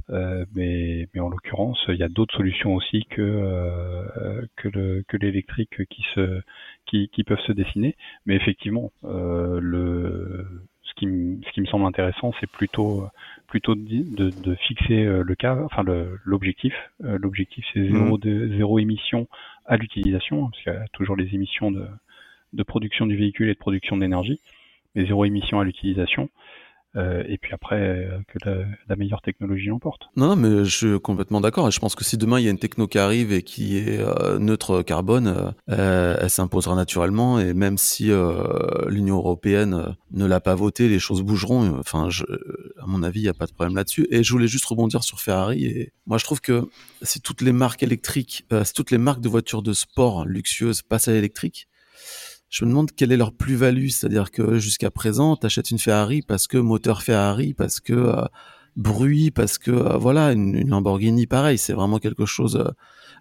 [0.54, 6.04] mais, en l'occurrence, il y a d'autres solutions aussi que que l'électrique que qui
[6.86, 7.96] qui, peuvent se dessiner.
[8.26, 10.46] Mais effectivement, le,
[10.83, 11.07] ce, qui,
[11.46, 13.09] ce qui me semble intéressant, c'est plutôt
[13.52, 15.85] plutôt de, de, fixer euh, le cas, enfin
[16.24, 16.72] l'objectif.
[17.05, 18.57] Euh, l'objectif, c'est zéro, mmh.
[18.57, 19.28] zéro émission
[19.66, 21.87] à l'utilisation, hein, parce qu'il y a toujours les émissions de,
[22.55, 24.40] de production du véhicule et de production d'énergie,
[24.94, 26.31] mais zéro émission à l'utilisation.
[26.94, 28.38] Euh, et puis après euh, que
[28.88, 30.02] la, meilleure technologie l'emporte.
[30.16, 31.68] Non, non, mais je suis complètement d'accord.
[31.68, 33.78] Et je pense que si demain il y a une techno qui arrive et qui
[33.78, 37.40] est euh, neutre carbone, euh, elle s'imposera naturellement.
[37.40, 38.11] Et même si
[38.88, 41.78] l'Union européenne ne l'a pas voté, les choses bougeront.
[41.78, 42.24] Enfin, je,
[42.78, 44.07] à mon avis, il n'y a pas de problème là-dessus.
[44.11, 45.64] Et je voulais juste rebondir sur Ferrari.
[45.64, 46.68] Et moi, je trouve que
[47.00, 51.09] si toutes les marques électriques, si toutes les marques de voitures de sport luxueuses passent
[51.09, 51.68] à l'électrique,
[52.52, 53.88] je me demande quelle est leur plus-value.
[53.88, 58.24] C'est-à-dire que jusqu'à présent, tu une Ferrari parce que moteur Ferrari, parce que euh,
[58.76, 62.56] bruit, parce que euh, voilà, une, Lamborghini, pareil, c'est vraiment quelque chose.
[62.56, 62.70] Euh,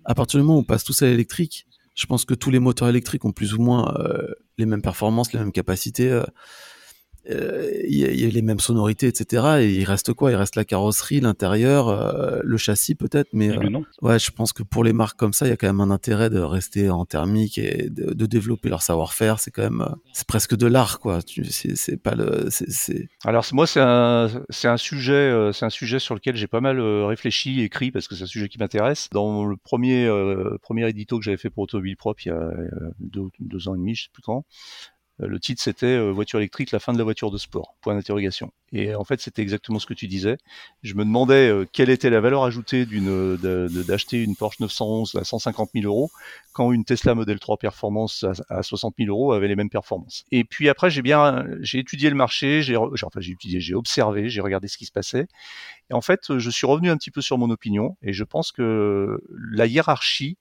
[0.04, 1.66] à partir du moment où on passe tous à l'électrique,
[1.96, 3.94] je pense que tous les moteurs électriques ont plus ou moins
[4.58, 6.22] les mêmes performances, les mêmes capacités
[7.30, 9.60] euh, il y, a les mêmes sonorités, etc.
[9.60, 10.32] Et il reste quoi?
[10.32, 14.64] Il reste la carrosserie, l'intérieur, euh, le châssis peut-être, mais euh, ouais, je pense que
[14.64, 17.06] pour les marques comme ça, il y a quand même un intérêt de rester en
[17.06, 19.40] thermique et de, de développer leur savoir-faire.
[19.40, 21.20] C'est quand même, c'est presque de l'art, quoi.
[21.50, 23.10] C'est pas le, c'est.
[23.24, 26.80] Alors moi, c'est un, c'est un sujet, c'est un sujet sur lequel j'ai pas mal
[26.80, 29.10] réfléchi, écrit parce que c'est un sujet qui m'intéresse.
[29.12, 30.10] Dans le premier,
[30.62, 32.50] premier édito que j'avais fait pour Automobile Propre il y a
[33.00, 34.42] deux, deux ans et demi, je sais plus quand, euh,
[35.28, 37.76] le titre c'était euh, voiture électrique, la fin de la voiture de sport.
[37.82, 38.52] Point d'interrogation.
[38.74, 40.38] Et en fait, c'était exactement ce que tu disais.
[40.82, 45.24] Je me demandais euh, quelle était la valeur ajoutée d'une d'acheter une Porsche 911 à
[45.24, 46.10] 150 000 euros
[46.54, 50.26] quand une Tesla Model 3 Performance à, 60 000 euros avait les mêmes performances.
[50.32, 54.30] Et puis après, j'ai bien j'ai étudié le marché, j'ai enfin j'ai étudié, j'ai observé,
[54.30, 55.28] j'ai regardé ce qui se passait.
[55.90, 58.52] Et en fait, je suis revenu un petit peu sur mon opinion et je pense
[58.52, 60.38] que la hiérarchie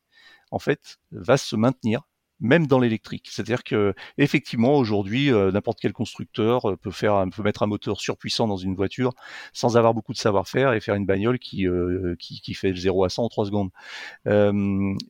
[0.50, 2.02] en fait va se maintenir
[2.40, 3.28] même dans l'électrique.
[3.30, 8.00] C'est-à-dire que effectivement aujourd'hui euh, n'importe quel constructeur euh, peut faire peut mettre un moteur
[8.00, 9.12] surpuissant dans une voiture
[9.52, 13.04] sans avoir beaucoup de savoir-faire et faire une bagnole qui euh, qui, qui, fait 0
[13.04, 13.70] à 100 en 3 secondes.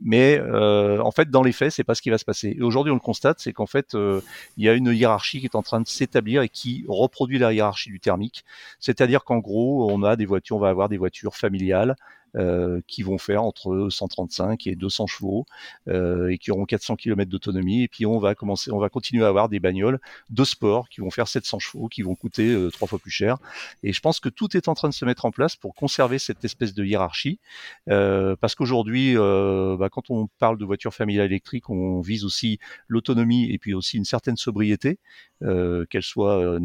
[0.01, 2.57] mais en fait dans les faits c'est pas ce qui va se passer.
[2.59, 5.57] Et aujourd'hui on le constate c'est qu'en fait il y a une hiérarchie qui est
[5.57, 8.45] en train de s'établir et qui reproduit la hiérarchie du thermique.
[8.81, 11.97] C'est-à-dire qu'en gros on a des voitures on va avoir des voitures familiales
[12.37, 15.47] euh, qui vont faire entre 135 et 200 chevaux
[15.89, 17.83] euh, et qui auront 400 km d'autonomie.
[17.83, 21.01] Et puis on va commencer, on va continuer à avoir des bagnoles de sport qui
[21.01, 23.39] vont faire 700 chevaux, qui vont coûter euh, trois fois plus cher.
[23.83, 26.19] Et je pense que tout est en train de se mettre en place pour conserver
[26.19, 27.41] cette espèce de hiérarchie,
[27.87, 33.59] parce qu'aujourd'hui, bah, quand on parle de voitures familiales électriques, on vise aussi l'autonomie et
[33.59, 34.99] puis aussi une certaine sobriété,
[35.41, 36.59] qu'elle soit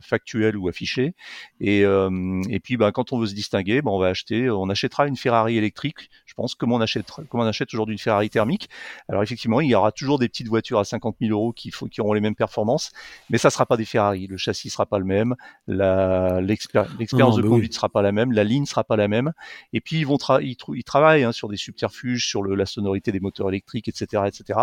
[0.00, 1.14] factuelle ou affichée.
[1.60, 5.06] Et, et puis, bah, quand on veut se distinguer, bah, on va acheter, on achètera
[5.06, 8.68] une Ferrari électrique, je pense, comme on achète, comme on achète aujourd'hui une Ferrari thermique.
[9.08, 12.00] Alors effectivement, il y aura toujours des petites voitures à 50 000 euros qui, qui
[12.00, 12.92] auront les mêmes performances,
[13.30, 14.26] mais ça sera pas des Ferrari.
[14.26, 15.34] Le châssis sera pas le même,
[15.66, 19.32] l'expérience de bah conduite sera pas la même, la ligne sera pas la même.
[19.72, 23.20] Et puis ils vont ils, travaillent hein, sur des subterfuges, sur le, la sonorité des
[23.20, 24.60] moteurs électriques, etc., etc.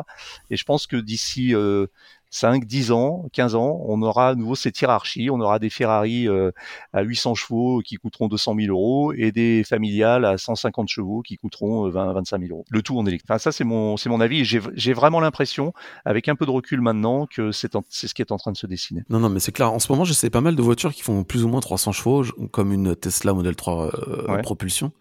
[0.49, 1.87] Et je pense que d'ici euh,
[2.35, 5.29] 5, 10 ans, 15 ans, on aura à nouveau cette hiérarchie.
[5.31, 6.51] On aura des Ferrari euh,
[6.91, 11.37] à 800 chevaux qui coûteront 200 000 euros et des familiales à 150 chevaux qui
[11.37, 12.65] coûteront 20, 25 000 euros.
[12.69, 13.29] Le tout en électrique.
[13.29, 14.43] Enfin, ça, c'est mon, c'est mon avis.
[14.43, 15.71] J'ai vraiment l'impression,
[16.03, 18.67] avec un peu de recul maintenant, que c'est ce qui est en train de se
[18.67, 19.03] dessiner.
[19.09, 19.71] Non, non, mais c'est clair.
[19.71, 22.25] En ce moment, j'essaie pas mal de voitures qui font plus ou moins 300 chevaux,
[22.51, 24.91] comme une Tesla Model 3 euh, propulsion.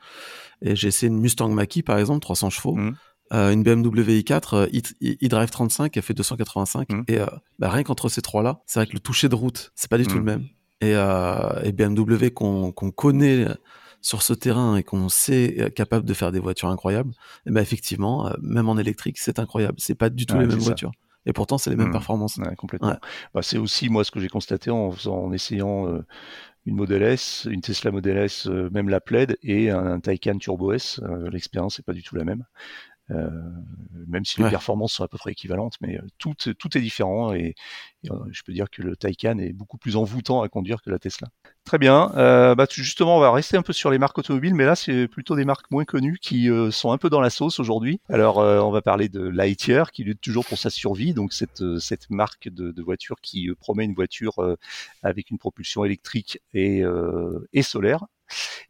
[0.63, 2.77] Et j'ai essayé une Mustang Mach-E, par exemple, 300 chevaux.
[2.77, 2.95] Mmh.
[3.35, 4.69] Euh, une BMW i4
[5.25, 7.03] e-Drive 35 qui a fait 285 mmh.
[7.09, 7.27] et euh,
[7.59, 9.99] bah, rien qu'entre ces trois là c'est vrai que le toucher de route c'est pas
[9.99, 10.27] du tout le mmh.
[10.27, 10.47] même
[10.81, 13.47] et, euh, et BMW qu'on connaît
[14.01, 17.11] sur ce terrain et qu'on sait capable de faire des voitures incroyables
[17.47, 20.93] et ben effectivement même en électrique c'est incroyable c'est pas du tout les mêmes voitures
[21.27, 21.93] et pourtant c'est les mêmes mmh.
[21.93, 22.97] performances complètement
[23.35, 25.89] bah, c'est aussi moi ce que j'ai constaté en, en essayant
[26.67, 30.99] une Model S, une Tesla Model S, même la Plaid et un, Taycan Turbo S.
[31.31, 32.45] L'expérience n'est pas du tout la même.
[33.11, 33.29] Euh,
[34.07, 37.35] même si les performances sont à peu près équivalentes, mais euh, tout, tout est différent
[37.35, 37.55] et,
[38.11, 40.99] euh, je peux dire que le Taycan est beaucoup plus envoûtant à conduire que la
[40.99, 41.29] Tesla.
[41.65, 44.65] Très bien, euh, bah, justement on va rester un peu sur les marques automobiles, mais
[44.65, 48.01] là c'est plutôt des marques moins connues qui sont un peu dans la sauce aujourd'hui.
[48.09, 52.09] Alors on va parler de Lightyear qui lutte toujours pour sa survie, donc cette, cette
[52.09, 54.57] marque de, de voiture qui promet une voiture
[55.03, 56.83] avec une propulsion électrique et,
[57.53, 58.05] et solaire.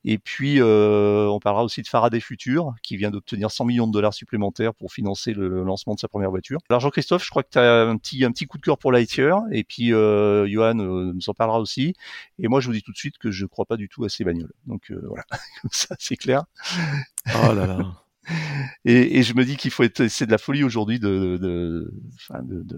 [0.05, 3.93] Et puis, euh, on parlera aussi de Faraday Future, qui vient d'obtenir 100 millions de
[3.93, 6.61] dollars supplémentaires pour financer le lancement de sa première voiture.
[6.69, 8.93] Alors Jean-Christophe, je crois que tu as un petit, un petit coup de cœur pour
[8.93, 11.95] Lightyear, et puis euh, Johan euh, nous en parlera aussi.
[12.39, 14.05] Et moi, je vous dis tout de suite que je ne crois pas du tout
[14.05, 14.53] à ces bagnoles.
[14.67, 15.25] Donc voilà,
[15.63, 16.45] comme ça, c'est clair.
[17.29, 18.04] Oh là là.
[18.85, 21.93] Et, et, je me dis qu'il faut être, c'est de la folie aujourd'hui de, de,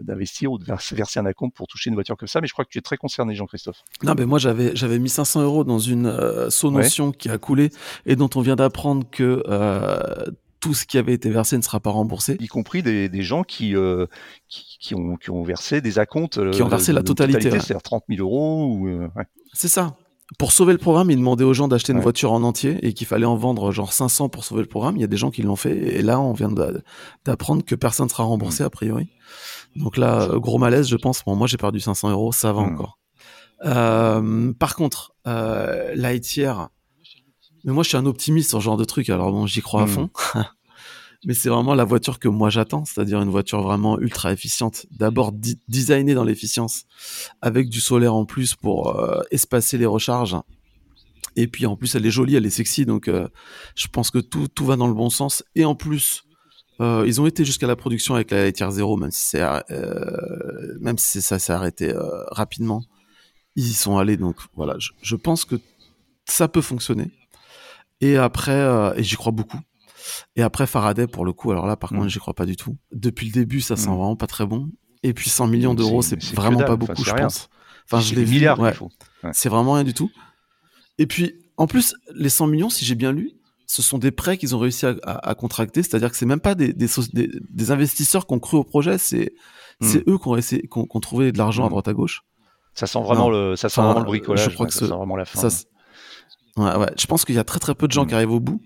[0.02, 2.40] d'investir ou de verser un acompte pour toucher une voiture comme ça.
[2.40, 3.82] Mais je crois que tu es très concerné, Jean-Christophe.
[4.02, 7.70] Non, mais moi j'avais j'avais mis 500 euros dans une euh, Sonotion qui a coulé
[8.04, 10.26] et dont on vient d'apprendre que euh,
[10.60, 12.36] tout ce qui avait été versé ne sera pas remboursé.
[12.40, 14.06] Y compris des, des gens qui, euh,
[14.48, 16.50] qui, qui, ont, qui ont versé des acomptes.
[16.50, 17.50] qui ont versé la totalité.
[17.50, 18.66] C'est-à-dire 30 000 euros.
[18.66, 19.24] Ou, euh, ouais.
[19.52, 19.96] C'est ça.
[20.38, 23.06] Pour sauver le programme, il demandait aux gens d'acheter une voiture en entier et qu'il
[23.06, 24.96] fallait en vendre genre 500 pour sauver le programme.
[24.96, 26.50] Il y a des gens qui l'ont fait et là, on vient
[27.24, 29.08] d'apprendre que personne ne sera remboursé a priori.
[29.76, 31.22] Donc là, gros malaise, je pense.
[31.24, 32.98] Bon, moi, j'ai perdu 500 euros, ça va encore.
[33.64, 36.12] Euh, par contre, euh, la
[37.64, 39.82] mais moi, je suis un optimiste sur ce genre de truc, alors bon, j'y crois
[39.82, 40.08] à fond.
[41.24, 44.86] mais c'est vraiment la voiture que moi j'attends, c'est-à-dire une voiture vraiment ultra efficiente.
[44.90, 45.32] D'abord
[45.68, 46.84] designée dans l'efficience,
[47.40, 50.36] avec du solaire en plus pour euh, espacer les recharges.
[51.36, 53.28] Et puis en plus, elle est jolie, elle est sexy, donc euh,
[53.74, 55.44] je pense que tout, tout va dans le bon sens.
[55.54, 56.24] Et en plus,
[56.80, 59.36] euh, ils ont été jusqu'à la production avec la tier 0, même si,
[60.80, 61.92] même si ça s'est arrêté
[62.30, 62.82] rapidement.
[63.54, 65.56] Ils y sont allés, donc voilà, je, pense que
[66.26, 67.10] ça peut fonctionner.
[68.02, 69.60] Et après, et j'y crois beaucoup.
[70.36, 72.08] Et après Faraday, pour le coup, alors là, par contre, mm.
[72.08, 72.76] j'y crois pas du tout.
[72.92, 73.94] Depuis le début, ça sent mm.
[73.94, 74.70] vraiment pas très bon.
[75.02, 77.48] Et puis 100 millions d'euros, c'est, vraiment pas beaucoup, je pense.
[77.90, 78.48] Enfin, je l'ai vu.
[78.48, 79.30] Ouais, ouais.
[79.32, 80.10] C'est vraiment rien du tout.
[80.98, 83.32] Et puis, en plus, les 100 millions, si j'ai bien lu,
[83.66, 86.40] ce sont des prêts qu'ils ont réussi à, à, à contracter, c'est-à-dire que c'est même
[86.40, 89.32] pas des, des, des, des investisseurs qui ont cru au projet, c'est
[89.80, 89.96] mm.
[90.08, 92.22] eux qui ont, essayé, qui ont, qui ont trouvé de l'argent à droite à gauche.
[92.74, 94.44] Ça sent vraiment le, ça sent enfin, vraiment le bricolage.
[94.44, 95.48] Je crois que ça sent vraiment la fin.
[95.48, 95.64] Ça,
[96.58, 96.92] ouais, ouais.
[96.98, 98.60] Je pense qu'il y a très très peu de gens qui arrivent au bout.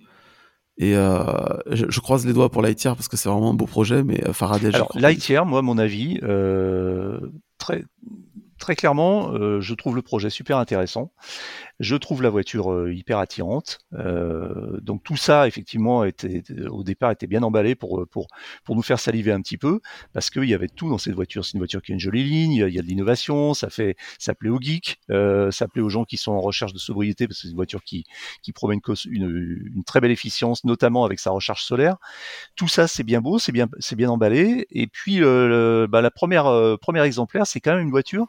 [0.81, 1.23] Et euh,
[1.71, 4.27] je, je, croise les doigts pour Lightyear parce que c'est vraiment un beau projet, mais
[4.27, 4.75] euh, Faraday.
[4.75, 7.21] Alors Lightyear, moi, mon avis, euh,
[7.59, 7.85] très
[8.59, 11.13] très clairement, euh, je trouve le projet super intéressant.
[11.81, 13.81] Je trouve la voiture euh, hyper attirante.
[13.95, 18.29] Euh, donc tout ça, effectivement, était, au départ, était bien emballé pour, pour,
[18.65, 19.81] pour nous faire saliver un petit peu,
[20.13, 21.45] parce qu'il y avait tout dans cette voiture.
[21.45, 23.97] C'est une voiture qui a une jolie ligne, il y a de l'innovation, ça fait,
[24.19, 27.27] ça plaît aux geeks, euh, ça plaît aux gens qui sont en recherche de sobriété,
[27.27, 28.05] parce que c'est une voiture qui,
[28.43, 31.97] qui promet une, très belle efficience, notamment avec sa recharge solaire.
[32.57, 34.67] Tout ça, c'est bien beau, c'est bien, c'est bien emballé.
[34.71, 38.27] Et puis, euh, bah, la première, euh, premier exemplaire, c'est quand même une voiture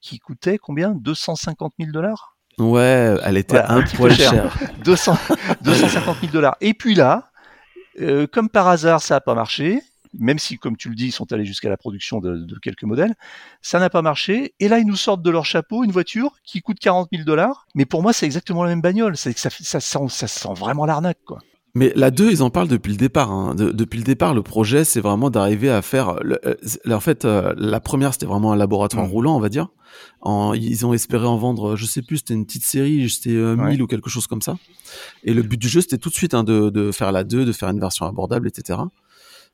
[0.00, 0.94] qui coûtait combien?
[0.94, 2.35] 250 000 dollars?
[2.58, 4.30] Ouais, elle était voilà, un, un poil cher.
[4.30, 4.58] cher.
[4.84, 5.16] 200,
[5.62, 6.56] 250 000 dollars.
[6.60, 7.30] Et puis là,
[8.00, 9.80] euh, comme par hasard, ça n'a pas marché.
[10.18, 12.84] Même si, comme tu le dis, ils sont allés jusqu'à la production de, de quelques
[12.84, 13.14] modèles,
[13.60, 14.54] ça n'a pas marché.
[14.60, 17.66] Et là, ils nous sortent de leur chapeau une voiture qui coûte 40 000 dollars.
[17.74, 19.18] Mais pour moi, c'est exactement la même bagnole.
[19.18, 21.40] C'est que ça, ça, sent, ça sent vraiment l'arnaque, quoi.
[21.76, 23.30] Mais la 2, ils en parlent depuis le départ.
[23.30, 23.54] Hein.
[23.54, 26.16] De, depuis le départ, le projet, c'est vraiment d'arriver à faire.
[26.22, 26.56] Le, euh,
[26.90, 29.10] en fait, euh, la première, c'était vraiment un laboratoire mmh.
[29.10, 29.68] roulant, on va dire.
[30.22, 33.56] En, ils ont espéré en vendre, je sais plus, c'était une petite série, c'était euh,
[33.56, 33.80] 1000 ouais.
[33.82, 34.56] ou quelque chose comme ça.
[35.22, 37.44] Et le but du jeu, c'était tout de suite hein, de, de, faire la 2,
[37.44, 38.80] de faire une version abordable, etc.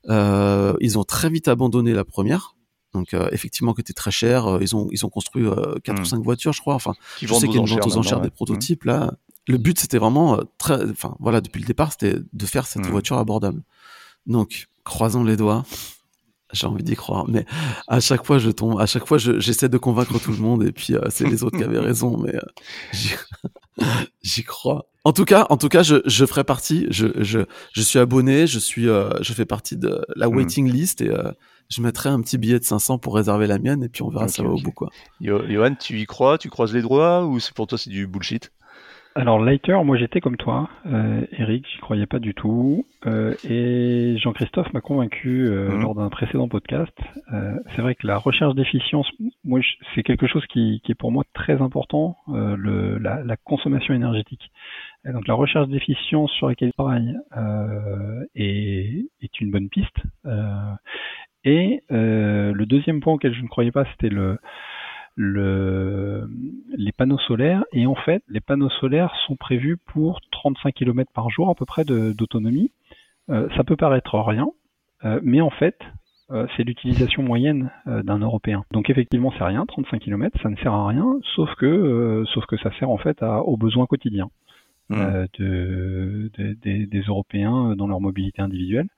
[0.09, 2.55] Euh, ils ont très vite abandonné la première.
[2.95, 4.47] Donc euh, effectivement, qui était très cher.
[4.47, 6.03] Euh, ils ont ils ont construit euh, quatre mmh.
[6.03, 6.75] ou cinq voitures, je crois.
[6.75, 8.89] Enfin, Qui je sais qu'il y a une vente aux enchères des prototypes mmh.
[8.89, 9.15] là
[9.47, 12.87] le but c'était vraiment euh, très, enfin voilà, depuis le départ, c'était de faire cette
[12.87, 12.91] mmh.
[12.91, 13.63] voiture abordable.
[14.27, 15.65] Donc, croisons les doigts.
[16.53, 17.47] J'ai envie d'y croire, mais
[17.89, 20.71] à chaque fois je tombe, à chaque fois j'essaie de convaincre tout le monde et
[20.71, 23.87] puis euh, c'est les autres qui avaient raison, mais euh,
[24.23, 24.87] j'y crois.
[25.05, 26.87] En tout cas, en tout cas, je, je ferai partie.
[26.91, 27.41] Je, je,
[27.73, 30.37] je suis abonné, je suis, euh, je fais partie de la mmh.
[30.37, 31.11] waiting list et
[31.71, 34.25] je mettrai un petit billet de 500 pour réserver la mienne et puis on verra
[34.25, 34.61] okay, ça va okay.
[34.61, 34.91] au bout quoi.
[35.23, 38.53] Johan, tu y crois Tu croises les doigts ou c'est pour toi c'est du bullshit?
[39.15, 44.17] Alors Lighter, moi j'étais comme toi, euh, Eric, j'y croyais pas du tout, euh, et
[44.19, 45.81] Jean-Christophe m'a convaincu euh, mmh.
[45.81, 46.93] lors d'un précédent podcast.
[47.33, 49.07] Euh, c'est vrai que la recherche d'efficience,
[49.45, 49.61] moi
[49.95, 53.93] c'est quelque chose qui, qui, est pour moi très important, euh, le, la, la, consommation
[53.93, 54.51] énergétique.
[55.05, 59.97] Et donc la recherche d'efficience sur laquelle il travaille euh, est, est, une bonne piste.
[61.45, 64.39] et le deuxième point auquel je ne croyais pas, c'était le
[65.17, 66.29] le,
[66.77, 67.65] les panneaux solaires.
[67.73, 71.65] Et en fait, les panneaux solaires sont prévus pour 35 km par jour à peu
[71.65, 72.71] près d'autonomie.
[73.31, 74.49] Euh, ça peut paraître rien,
[75.05, 75.79] euh, mais en fait,
[76.31, 78.65] euh, c'est l'utilisation moyenne d'un Européen.
[78.73, 82.57] Donc effectivement, c'est rien, 35 km, ça ne sert à rien, sauf que, sauf que
[82.59, 84.31] ça sert en fait à, aux besoins quotidiens
[84.89, 84.97] mmh.
[85.39, 88.89] de, de, des, des Européens dans leur mobilité individuelle.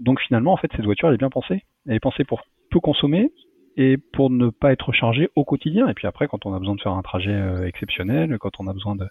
[0.00, 1.64] donc finalement, en fait, cette voiture, elle est bien pensée.
[1.86, 3.32] Elle est pensée pour peu consommer,
[3.76, 5.88] et pour ne pas être chargé au quotidien.
[5.88, 8.68] Et puis après, quand on a besoin de faire un trajet euh, exceptionnel, quand on
[8.68, 9.06] a besoin de,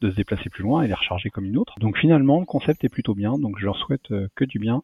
[0.00, 1.74] de, se déplacer plus loin, elle est rechargée comme une autre.
[1.80, 3.38] Donc finalement, le concept est plutôt bien.
[3.38, 4.82] Donc je leur souhaite euh, que du bien.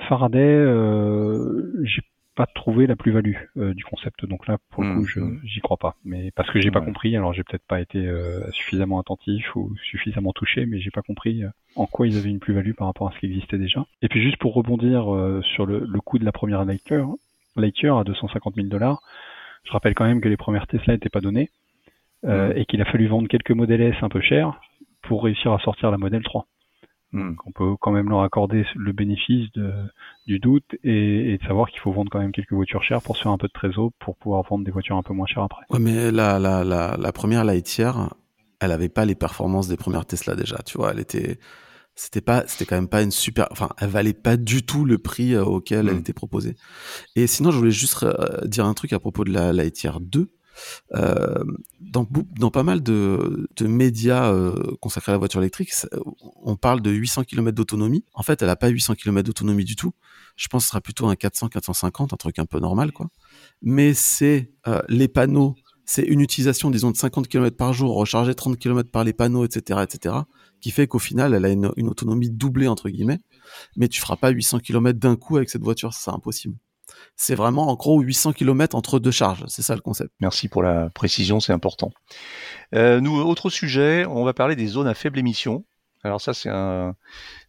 [0.00, 2.02] Faraday, euh, j'ai
[2.34, 4.26] pas trouvé la plus-value euh, du concept.
[4.26, 5.40] Donc là, pour le coup, mmh.
[5.44, 5.96] j'y crois pas.
[6.04, 6.72] Mais parce que j'ai ouais.
[6.72, 7.16] pas compris.
[7.16, 11.44] Alors j'ai peut-être pas été euh, suffisamment attentif ou suffisamment touché, mais j'ai pas compris
[11.76, 13.86] en quoi ils avaient une plus-value par rapport à ce qui existait déjà.
[14.02, 15.04] Et puis juste pour rebondir
[15.54, 17.16] sur le, le coût de la première lecture,
[17.60, 19.02] Lightyear à 250 000 dollars.
[19.64, 21.50] Je rappelle quand même que les premières Tesla n'étaient pas données
[22.24, 22.58] euh, mmh.
[22.58, 24.60] et qu'il a fallu vendre quelques modèles S un peu chers
[25.02, 26.46] pour réussir à sortir la modèle 3.
[27.12, 27.28] Mmh.
[27.30, 29.72] Donc on peut quand même leur accorder le bénéfice de,
[30.26, 33.16] du doute et, et de savoir qu'il faut vendre quand même quelques voitures chères pour
[33.16, 35.42] se faire un peu de trésor pour pouvoir vendre des voitures un peu moins chères
[35.44, 35.64] après.
[35.70, 38.14] Ouais, mais la, la, la, la première Lightyear,
[38.60, 41.38] elle avait pas les performances des premières Tesla déjà, tu vois, elle était
[41.96, 44.98] c'était pas c'était quand même pas une super enfin elle valait pas du tout le
[44.98, 45.88] prix euh, auquel mmh.
[45.88, 46.54] elle était proposée
[47.16, 50.30] et sinon je voulais juste euh, dire un truc à propos de la Lightyear 2
[50.94, 51.44] euh,
[51.80, 52.06] dans,
[52.38, 54.34] dans pas mal de, de médias
[54.80, 55.70] consacrés à la voiture électrique,
[56.42, 58.06] on parle de 800 km d'autonomie.
[58.14, 59.92] En fait, elle a pas 800 km d'autonomie du tout.
[60.34, 63.10] Je pense que ce sera plutôt un 400, 450, un truc un peu normal, quoi.
[63.60, 64.50] Mais c'est
[64.88, 69.04] les panneaux, c'est une utilisation, disons, de 50 km par jour, recharger 30 km par
[69.04, 70.14] les panneaux, etc., etc.,
[70.66, 73.20] qui fait qu'au final, elle a une, autonomie doublée, entre guillemets.
[73.76, 76.56] Mais tu feras pas 800 km d'un coup avec cette voiture, c'est impossible
[77.18, 79.44] c'est vraiment en gros 800 km entre deux charges.
[79.48, 80.12] C'est ça le concept.
[80.20, 81.90] Merci pour la précision, c'est important.
[82.74, 85.64] Euh, nous, autre sujet, on va parler des zones à faible émission.
[86.04, 86.94] Alors ça, c'est un,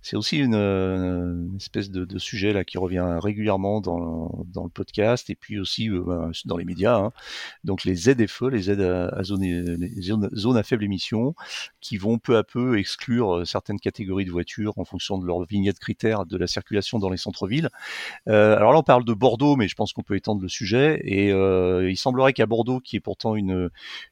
[0.02, 5.36] c'est aussi une, une espèce de, sujet là qui revient régulièrement dans, le podcast et
[5.36, 6.98] puis aussi euh, ben, dans les médias.
[6.98, 7.12] Hein.
[7.64, 11.36] Donc les ZFE, les aides à, zone, les zones, à faible émission,
[11.82, 15.44] qui vont peu à peu exclure euh, certaines catégories de voitures en fonction de leur
[15.46, 17.70] vignette critère de la circulation dans les centres-villes.
[18.28, 21.02] Euh, alors là, on parle de Bordeaux, mais je pense qu'on peut étendre le sujet.
[21.04, 23.70] Et euh, il semblerait qu'à Bordeaux, qui est pourtant une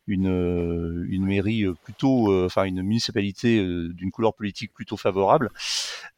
[0.07, 5.49] une, une mairie plutôt, euh, enfin une municipalité d'une couleur politique plutôt favorable, euh,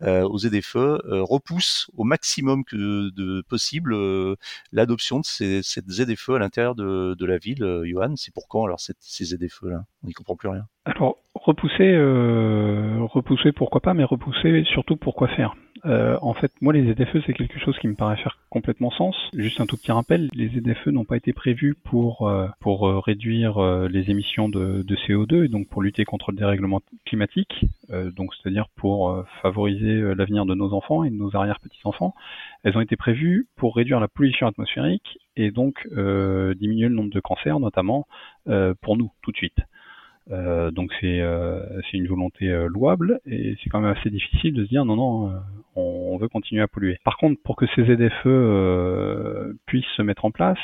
[0.01, 4.35] aux ZFE euh, repousse au maximum que de possible euh,
[4.71, 7.81] l'adoption de ces, cette ZFE à l'intérieur de, la ville.
[7.85, 10.67] Johan, c'est pour quand alors ces ZFE là On n'y comprend plus rien.
[10.87, 15.53] Alors repousser, euh, repousser pourquoi pas, mais repousser surtout pourquoi faire.
[15.85, 19.15] Euh, en fait, moi, les ZFE, c'est quelque chose qui me paraît faire complètement sens.
[19.33, 23.59] Juste un tout petit rappel, les ZFE n'ont pas été prévus pour euh, pour réduire
[23.89, 27.65] les émissions de, de, CO2 et donc pour lutter contre le dérèglement climatique,
[28.15, 32.15] donc c'est-à-dire pour favoriser l'avenir de nos enfants et de nos arrière petits enfants.
[32.63, 35.85] Elles ont été prévues pour réduire la pollution atmosphérique et donc
[36.55, 38.07] diminuer le nombre de cancers, notamment
[38.81, 39.59] pour nous tout de suite.
[40.31, 44.53] Euh, donc c'est euh, c'est une volonté euh, louable et c'est quand même assez difficile
[44.53, 45.31] de se dire non non
[45.77, 46.97] on, veut continuer à polluer.
[47.03, 50.57] Par contre pour que ces ZFE puissent se mettre en place,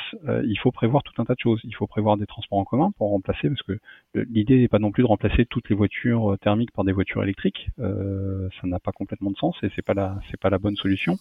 [0.44, 1.60] il faut prévoir tout un tas de choses.
[1.62, 3.78] Il faut prévoir des transports en commun pour remplacer parce que
[4.14, 7.68] l'idée n'est pas non plus de remplacer toutes les voitures thermiques par des voitures électriques.
[7.78, 11.18] ça n'a pas complètement de sens et c'est pas la c'est pas la bonne solution.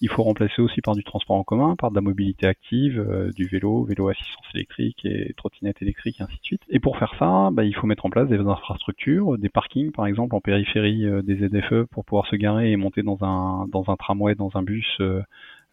[0.00, 3.46] Il faut remplacer aussi par du transport en commun, par de la mobilité active, du
[3.46, 6.62] vélo, vélo assistance électrique et trottinette électrique et ainsi de suite.
[6.70, 10.06] Et pour faire ça, bah, il faut mettre en place des infrastructures, des parkings par
[10.06, 13.35] exemple en périphérie euh, des ZFE pour pouvoir se garer et monter dans un
[13.68, 15.22] dans un tramway, dans un bus, euh,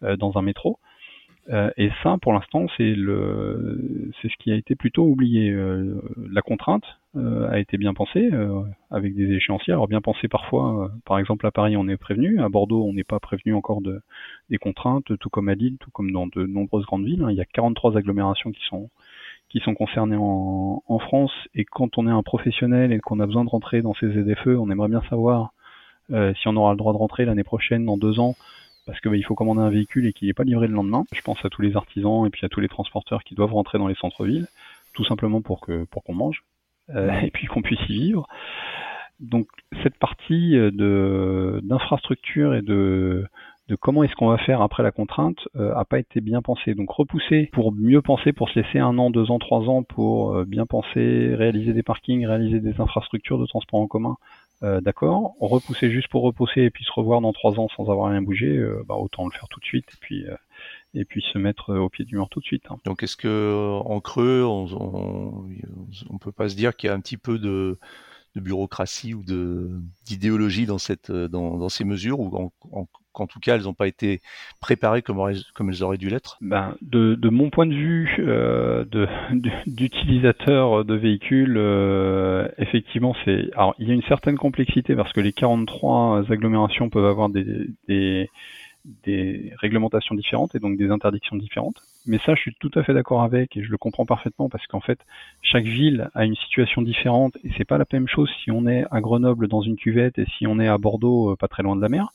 [0.03, 0.79] euh, dans un métro.
[1.77, 5.53] et ça, pour l'instant, c'est le c'est ce qui a été plutôt oublié.
[6.31, 6.85] la contrainte
[7.15, 8.31] a été bien pensée
[8.89, 9.73] avec des échéanciers.
[9.73, 10.89] Alors bien pensé parfois.
[11.05, 12.39] par exemple à Paris, on est prévenu.
[12.41, 14.01] À Bordeaux, on n'est pas prévenu encore de
[14.49, 17.23] des contraintes, tout comme à Lille, tout comme dans de nombreuses grandes villes.
[17.23, 17.31] Hein.
[17.31, 18.89] Il y a 43 agglomérations qui sont
[19.53, 21.31] qui sont concernés en, en, France.
[21.53, 24.47] Et quand on est un professionnel et qu'on a besoin de rentrer dans ces ZFE,
[24.47, 25.47] on aimerait bien savoir euh,
[26.09, 28.35] si on aura le droit de rentrer l'année prochaine, dans deux ans,
[28.85, 31.05] parce que bah, il faut commander un véhicule et qu'il n'est pas livré le lendemain.
[31.13, 33.77] Je pense à tous les artisans et puis à tous les transporteurs qui doivent rentrer
[33.77, 34.47] dans les centres-villes,
[34.93, 36.43] tout simplement pour que pour qu'on mange
[36.89, 38.27] euh, et puis qu'on puisse y vivre.
[39.19, 39.47] Donc
[39.83, 43.25] cette partie euh, de d'infrastructure et de
[43.69, 46.75] de comment est-ce qu'on va faire après la contrainte euh, a pas été bien pensé.
[46.75, 50.35] Donc repousser pour mieux penser, pour se laisser un an, deux ans, trois ans pour
[50.35, 54.17] euh, bien penser, réaliser des parkings, réaliser des infrastructures de transport en commun,
[54.63, 55.35] euh, d'accord.
[55.39, 58.47] Repousser juste pour repousser et puis se revoir dans trois ans sans avoir rien bougé,
[58.47, 60.35] euh, bah, autant le faire tout de suite et puis euh,
[60.93, 62.63] et puis se mettre au pied du mur tout de suite.
[62.69, 62.77] Hein.
[62.85, 65.49] Donc est-ce que en creux, on, on,
[66.09, 67.77] on peut pas se dire qu'il y a un petit peu de
[68.35, 69.23] de bureaucratie ou
[70.05, 73.73] d'idéologie dans cette dans, dans ces mesures ou en, en, qu'en tout cas elles n'ont
[73.73, 74.21] pas été
[74.59, 76.37] préparées comme, elles auraient dû l'être?
[76.41, 78.83] Ben, de, mon point de vue euh,
[79.65, 85.21] d'utilisateur de, véhicules, euh, effectivement, c'est alors il y a une certaine complexité parce que
[85.21, 88.29] les 43 agglomérations peuvent avoir des
[89.57, 91.81] réglementations différentes et donc des interdictions différentes.
[92.05, 94.67] Mais ça, je suis tout à fait d'accord avec et je le comprends parfaitement parce
[94.67, 94.99] qu'en fait,
[95.41, 98.85] chaque ville a une situation différente et c'est pas la même chose si on est
[98.91, 101.75] à Grenoble dans une cuvette et si on est à Bordeaux, euh, pas très loin
[101.75, 102.09] de la mer.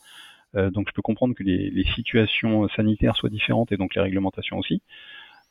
[0.57, 4.01] Euh, donc je peux comprendre que les, les, situations sanitaires soient différentes et donc les
[4.01, 4.82] réglementations aussi.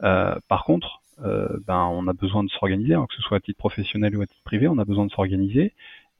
[0.03, 3.57] Euh, par contre, euh, ben, on a besoin de s'organiser, que ce soit à titre
[3.57, 5.73] professionnel ou à titre privé, on a besoin de s'organiser.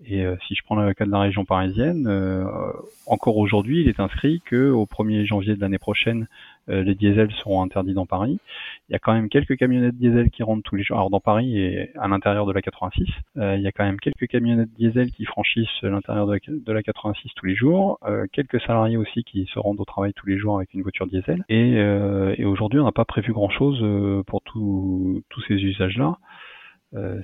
[0.05, 2.45] Et euh, si je prends le cas de la région parisienne, euh,
[3.07, 6.27] encore aujourd'hui, il est inscrit que au 1er janvier de l'année prochaine,
[6.67, 8.39] les diesels seront interdits dans Paris.
[8.89, 10.97] Il y a quand même quelques camionnettes diesel qui rentrent tous les jours.
[10.97, 14.27] Alors dans Paris et à l'intérieur de la 86, il y a quand même quelques
[14.27, 17.99] camionnettes diesel qui franchissent l'intérieur de, la 86 tous les jours.
[18.33, 21.43] quelques salariés aussi qui se rendent au travail tous les jours avec une voiture diesel.
[21.49, 21.73] Et,
[22.37, 26.17] et aujourd'hui, on n'a pas prévu grand-chose pour tous ces usages-là.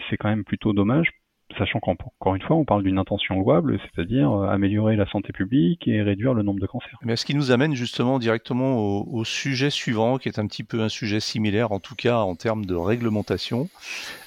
[0.10, 1.10] c'est quand même plutôt dommage
[1.58, 6.01] sachant qu'encore une fois, on parle d'une intention louable, c'est-à-dire améliorer la santé publique et
[6.01, 6.97] réduire le nombre de cancers.
[7.04, 10.82] Mais ce qui nous amène justement directement au, sujet suivant, qui est un petit peu
[10.82, 13.70] un sujet similaire, en tout cas en termes de réglementation.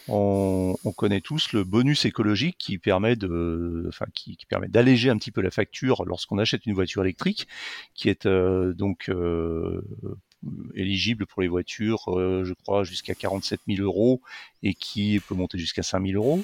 [0.09, 3.91] On, on connaît tous le bonus écologique qui permet de,
[4.49, 7.49] permet d'alléger un petit peu la facture lorsqu'on achète une voiture électrique,
[7.95, 9.83] qui est euh, donc euh,
[10.75, 14.21] éligible pour les voitures, euh, je crois, jusqu'à 47 000 euros
[14.67, 16.43] et qui peut monter jusqu'à 5 000 euros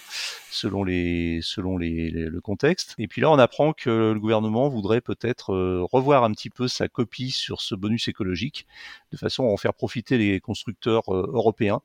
[0.53, 2.95] selon les selon les, le contexte.
[2.99, 6.69] Et puis là, on apprend que le gouvernement voudrait peut-être euh, revoir un petit peu
[6.69, 8.67] sa copie sur ce bonus écologique,
[9.11, 11.81] de façon à en faire profiter les constructeurs euh, européens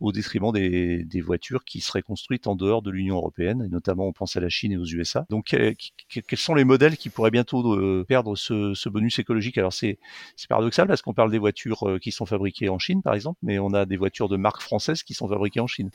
[0.00, 4.06] au détriment des, des, voitures qui seraient construites en dehors de l'Union européenne, et notamment
[4.06, 5.26] on pense à la Chine et aux USA.
[5.30, 5.54] Donc,
[6.08, 9.56] quels sont les modèles qui pourraient bientôt euh, perdre ce, ce bonus écologique?
[9.56, 9.98] Alors c'est
[10.48, 13.72] paradoxal parce qu'on parle des voitures qui sont fabriquées en Chine, par exemple, mais on
[13.72, 15.90] a des voitures de marque française qui sont fabriquées en Chine.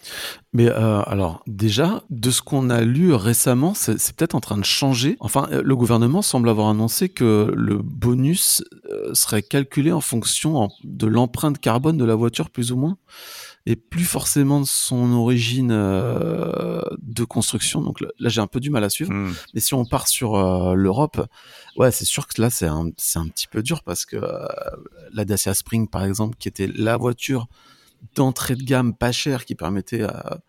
[0.53, 4.65] Mais euh, alors déjà, de ce qu'on a lu récemment, c'est peut-être en train de
[4.65, 5.17] changer.
[5.19, 10.69] Enfin, euh, le gouvernement semble avoir annoncé que le bonus euh, serait calculé en fonction
[10.83, 12.97] de l'empreinte carbone de la voiture, plus ou moins,
[13.65, 17.81] et plus forcément de son origine euh, de construction.
[17.81, 19.11] Donc là, j'ai un peu du mal à suivre.
[19.11, 19.33] Hmm.
[19.53, 21.19] Mais si on part sur euh, l'Europe,
[21.77, 24.17] ouais, c'est sûr que là, c'est un, un petit peu dur parce que
[25.11, 27.47] la Dacia Spring, par exemple, qui était la voiture
[28.15, 30.39] d'entrée de gamme pas cher qui permettait à,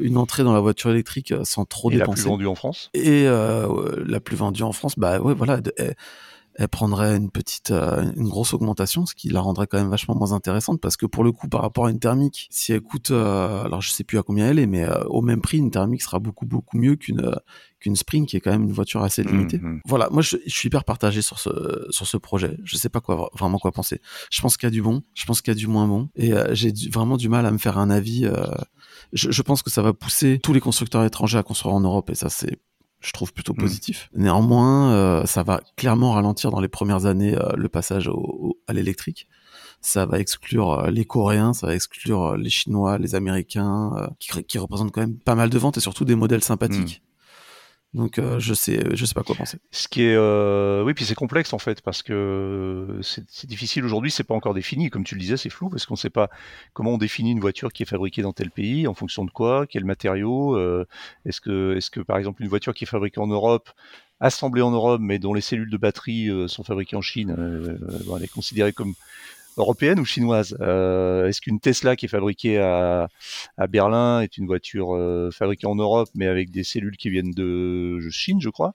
[0.00, 2.10] une entrée dans la voiture électrique sans trop et dépenser.
[2.10, 2.90] La plus vendue en France?
[2.94, 5.94] Et euh, la plus vendue en France, bah ouais, voilà, elle,
[6.60, 10.14] elle prendrait une petite, euh, une grosse augmentation, ce qui la rendrait quand même vachement
[10.14, 13.12] moins intéressante parce que pour le coup, par rapport à une thermique, si elle coûte,
[13.12, 16.02] euh, alors je sais plus à combien elle est, mais au même prix, une thermique
[16.02, 17.34] sera beaucoup beaucoup mieux qu'une
[17.80, 19.58] qu'une Spring qui est quand même une voiture assez limitée.
[19.58, 22.58] Mmh, voilà, moi je, je, suis hyper partagé sur ce sur ce projet.
[22.62, 24.02] Je sais pas quoi vraiment quoi penser.
[24.30, 26.10] Je pense qu'il y a du bon, je pense qu'il y a du moins bon,
[26.14, 28.26] et euh, j'ai vraiment du mal à me faire un avis.
[28.26, 28.46] Euh,
[29.14, 32.10] je, je, pense que ça va pousser tous les constructeurs étrangers à construire en Europe,
[32.10, 32.58] et ça c'est
[33.00, 33.56] je trouve plutôt mmh.
[33.56, 34.10] positif.
[34.14, 38.72] Néanmoins, euh, ça va clairement ralentir dans les premières années euh, le passage au, à
[38.72, 39.26] l'électrique.
[39.80, 44.58] Ça va exclure euh, les Coréens, ça va exclure les Chinois, les Américains, qui, qui,
[44.58, 47.02] représentent quand même pas mal de ventes et surtout des modèles sympathiques.
[47.02, 47.09] Mmh.
[47.92, 49.58] Donc euh, je sais, je sais pas quoi penser.
[49.72, 54.12] Ce qui est, euh, oui, puis c'est complexe en fait parce que c'est difficile aujourd'hui,
[54.12, 56.30] c'est pas encore défini, comme tu le disais, c'est flou parce qu'on sait pas
[56.72, 59.66] comment on définit une voiture qui est fabriquée dans tel pays, en fonction de quoi,
[59.66, 60.56] quel matériau.
[60.56, 60.86] Euh,
[61.24, 63.70] est-ce que, est-ce que par exemple une voiture qui est fabriquée en Europe
[64.20, 67.34] assemblée en Europe, mais dont les cellules de batterie sont fabriquées en Chine,
[68.14, 68.92] elle est considérée comme
[69.56, 70.56] européenne ou chinoise?
[70.60, 73.08] Euh, Est-ce qu'une Tesla qui est fabriquée à,
[73.68, 78.00] Berlin est une voiture euh, fabriquée en Europe mais avec des cellules qui viennent de
[78.10, 78.74] Chine, je crois?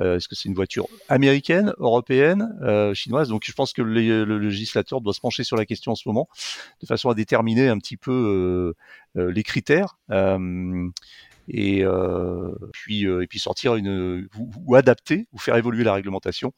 [0.00, 3.28] Euh, Est-ce que c'est une voiture américaine, européenne, chinoise?
[3.28, 6.28] Donc je pense que le, législateur doit se pencher sur la question en ce moment
[6.80, 8.74] de façon à déterminer un petit peu
[9.14, 9.96] les critères
[11.48, 15.94] et euh, puis euh, et puis sortir une ou, ou, adapter ou faire évoluer la
[15.94, 16.52] réglementation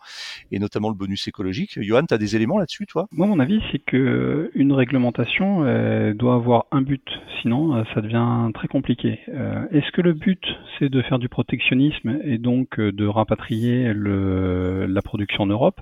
[0.51, 1.78] et notamment le bonus écologique.
[1.80, 3.07] Johan, tu as des éléments là-dessus, toi?
[3.12, 7.07] Moi, mon avis, c'est que une réglementation euh, doit avoir un but,
[7.43, 9.20] sinon euh, ça devient très compliqué.
[9.28, 10.43] Euh, est-ce que le but
[10.78, 15.80] c'est de faire du protectionnisme et donc de rapatrier le, la production en Europe?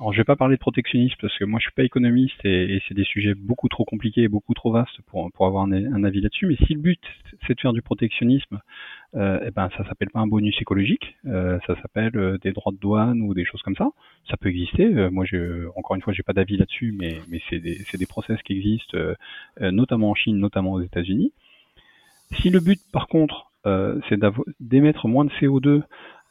[0.00, 2.76] Alors, je vais pas parler de protectionnisme parce que moi, je suis pas économiste et,
[2.76, 6.04] et c'est des sujets beaucoup trop compliqués et beaucoup trop vastes pour, pour avoir un,
[6.04, 6.46] avis là-dessus.
[6.46, 7.00] Mais si le but
[7.46, 8.60] c'est de faire du protectionnisme,
[9.16, 12.72] euh, eh ben ça s'appelle pas un bonus écologique, euh, ça s'appelle euh, des droits
[12.72, 13.88] de douane ou des choses comme ça.
[14.30, 14.84] Ça peut exister.
[14.84, 18.06] Euh, moi, je, encore une fois, j'ai pas d'avis là-dessus, mais mais c'est des des
[18.06, 19.14] process qui existent, euh,
[19.72, 21.32] notamment en Chine, notamment aux États-Unis.
[22.40, 23.46] Si le but, par contre,
[24.08, 24.18] c'est
[24.60, 25.82] d'émettre moins de CO2 euh,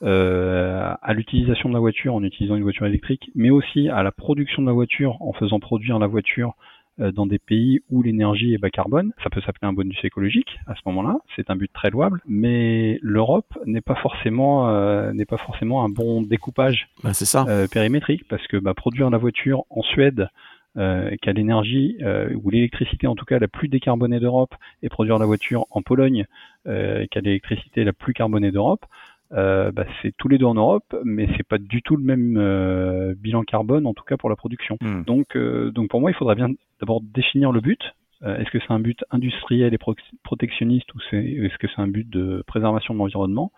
[0.01, 4.61] à l'utilisation de la voiture en utilisant une voiture électrique, mais aussi à la production
[4.61, 6.55] de la voiture en faisant produire la voiture
[6.99, 9.11] euh, dans des pays où l'énergie est bas carbone.
[9.23, 11.17] Ça peut s'appeler un bonus écologique à ce moment-là.
[11.35, 15.89] C'est un but très louable, mais l'Europe n'est pas forcément euh, n'est pas forcément un
[15.89, 17.45] bon découpage bah, ça.
[17.47, 20.29] Euh, périmétrique parce que bah, produire la voiture en Suède
[20.77, 21.97] euh, qui a l'énergie
[22.33, 26.25] ou l'électricité en tout cas la plus décarbonée d'Europe et produire la voiture en Pologne
[26.65, 28.85] qui a l'électricité la plus carbonée d'Europe,
[29.33, 32.37] euh, bah, c'est tous les deux en Europe, mais c'est pas du tout le même
[32.37, 34.77] euh, bilan carbone, en tout cas pour la production.
[34.81, 35.03] Hmm.
[35.03, 36.49] Donc, euh, donc pour moi, il faudrait bien
[36.79, 37.81] d'abord définir le but.
[38.23, 41.81] Euh, est-ce que c'est un but industriel et pro protectionniste ou c'est, est-ce que c'est
[41.81, 43.51] un but de préservation de l'environnement?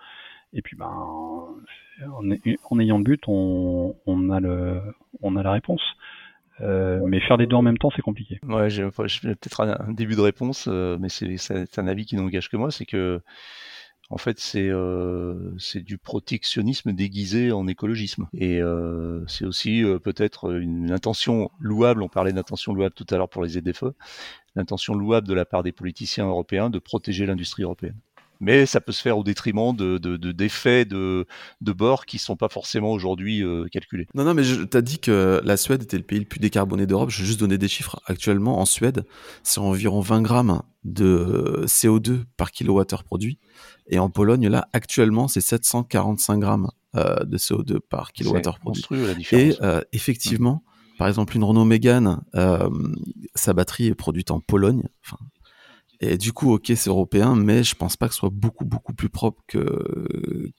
[0.53, 2.23] Et puis, ben, en,
[2.69, 4.81] en, ayant le but, on, on, a le,
[5.21, 5.83] on a la réponse.
[6.61, 8.39] Euh, mais faire les deux en même temps, c'est compliqué.
[8.43, 12.49] Ouais, j'ai, peut-être un, un, début de réponse, mais c'est, c'est un avis qui n'engage
[12.49, 13.21] que moi, c'est que
[14.11, 18.27] en fait, c'est euh, c'est du protectionnisme déguisé en écologisme.
[18.33, 23.17] Et euh, c'est aussi euh, peut-être une intention louable, on parlait d'intention louable tout à
[23.17, 23.93] l'heure pour les ZFE,
[24.55, 27.97] l'intention louable de la part des politiciens européens de protéger l'industrie européenne.
[28.39, 29.97] Mais ça peut se faire au détriment de
[30.31, 31.25] d'effets de,
[31.61, 34.07] de, bord qui sont pas forcément aujourd'hui euh, calculés.
[34.15, 36.85] Non, non, mais tu as dit que la Suède était le pays le plus décarboné
[36.85, 37.09] d'Europe.
[37.09, 38.01] Je vais juste donner des chiffres.
[38.05, 39.05] Actuellement, en Suède,
[39.43, 43.39] c'est environ 20 grammes de CO2 par kilowattheure produit.
[43.87, 48.83] Et en Pologne, là, actuellement, c'est 745 grammes euh, de CO2 par kilowattheure produit.
[48.91, 49.43] La différence.
[49.43, 50.63] Et euh, effectivement,
[50.97, 52.21] par exemple, une Renault Mégane,
[53.35, 54.83] sa batterie est produite en Pologne.
[55.05, 55.17] Enfin,
[56.01, 58.93] et du coup, ok, c'est européen, mais je pense pas que ce soit beaucoup beaucoup
[58.93, 60.51] plus propre que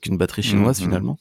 [0.00, 0.86] qu'une batterie chinoise mmh, mmh.
[0.86, 1.18] finalement.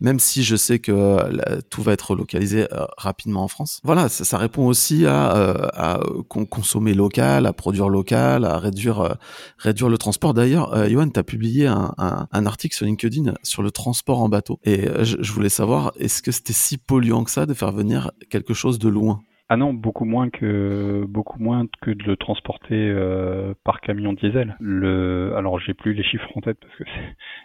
[0.00, 3.80] Même si je sais que tout va être localisé euh, rapidement en France.
[3.82, 9.00] Voilà, ça, ça répond aussi à, euh, à consommer local, à produire local, à réduire
[9.00, 9.14] euh,
[9.58, 10.34] réduire le transport.
[10.34, 14.20] D'ailleurs, euh, Johan, tu as publié un, un, un, article sur LinkedIn sur le transport
[14.20, 14.58] en bateau.
[14.64, 18.10] Et je, je voulais savoir, est-ce que c'était si polluant que ça de faire venir
[18.28, 19.22] quelque chose de loin?
[19.50, 24.56] Ah non, beaucoup moins que beaucoup moins que de le transporter euh, par camion diesel.
[24.58, 26.84] Le, alors j'ai plus les chiffres en tête parce que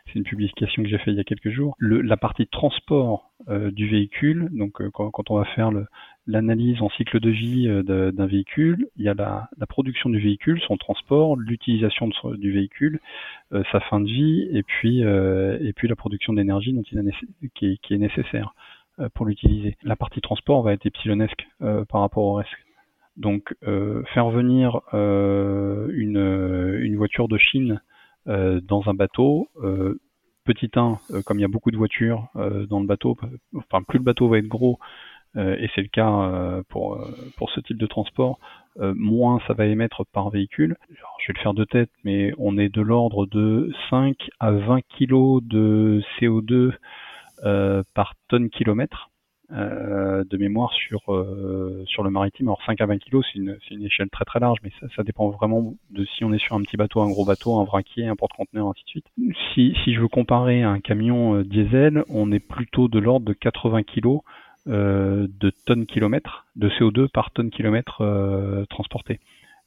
[0.08, 1.76] c'est une publication que j'ai fait il y a quelques jours.
[1.78, 5.72] Le, la partie transport euh, du véhicule, donc euh, quand, quand, on va faire
[6.26, 10.62] l'analyse en cycle de vie d'un véhicule, il y a la, la, production du véhicule,
[10.68, 13.02] son transport, l'utilisation du véhicule,
[13.72, 17.02] sa fin de vie, et puis et puis la production d'énergie dont il a
[17.56, 18.54] qui, qui est nécessaire.
[19.00, 19.78] Euh, pour l'utiliser.
[19.84, 22.50] La partie transport va être epsilonesque euh, par rapport au reste.
[23.18, 27.82] Donc euh, faire venir une, voiture de Chine
[28.26, 29.48] dans un bateau,
[30.44, 33.18] petit 1, comme il y a beaucoup de voitures dans le bateau,
[33.56, 34.78] enfin plus le bateau va être gros,
[35.36, 37.02] et c'est le cas pour,
[37.56, 38.40] ce type de transport,
[38.78, 40.78] moins ça va émettre par véhicule.
[40.90, 44.82] je vais le faire de tête, mais on est de l'ordre de 5 à 20
[44.82, 46.74] kg de CO2 euh,
[47.94, 49.10] par tonne kilomètre
[49.52, 52.50] euh, de mémoire sur euh, sur le maritime.
[52.50, 55.30] Alors 5 à 20 kg, c'est une, une, échelle très très large, mais ça, dépend
[55.30, 58.16] vraiment de si on est sur un petit bateau, un gros bateau, un vraquier, un
[58.16, 59.08] porte-conteneur, ainsi de suite.
[59.56, 63.82] Si, si je veux comparer un camion diesel, on est plutôt de l'ordre de 80
[63.82, 64.20] kg
[64.68, 69.20] euh, de tonnes kilomètre de CO2 par tonne kilomètre euh, transporté.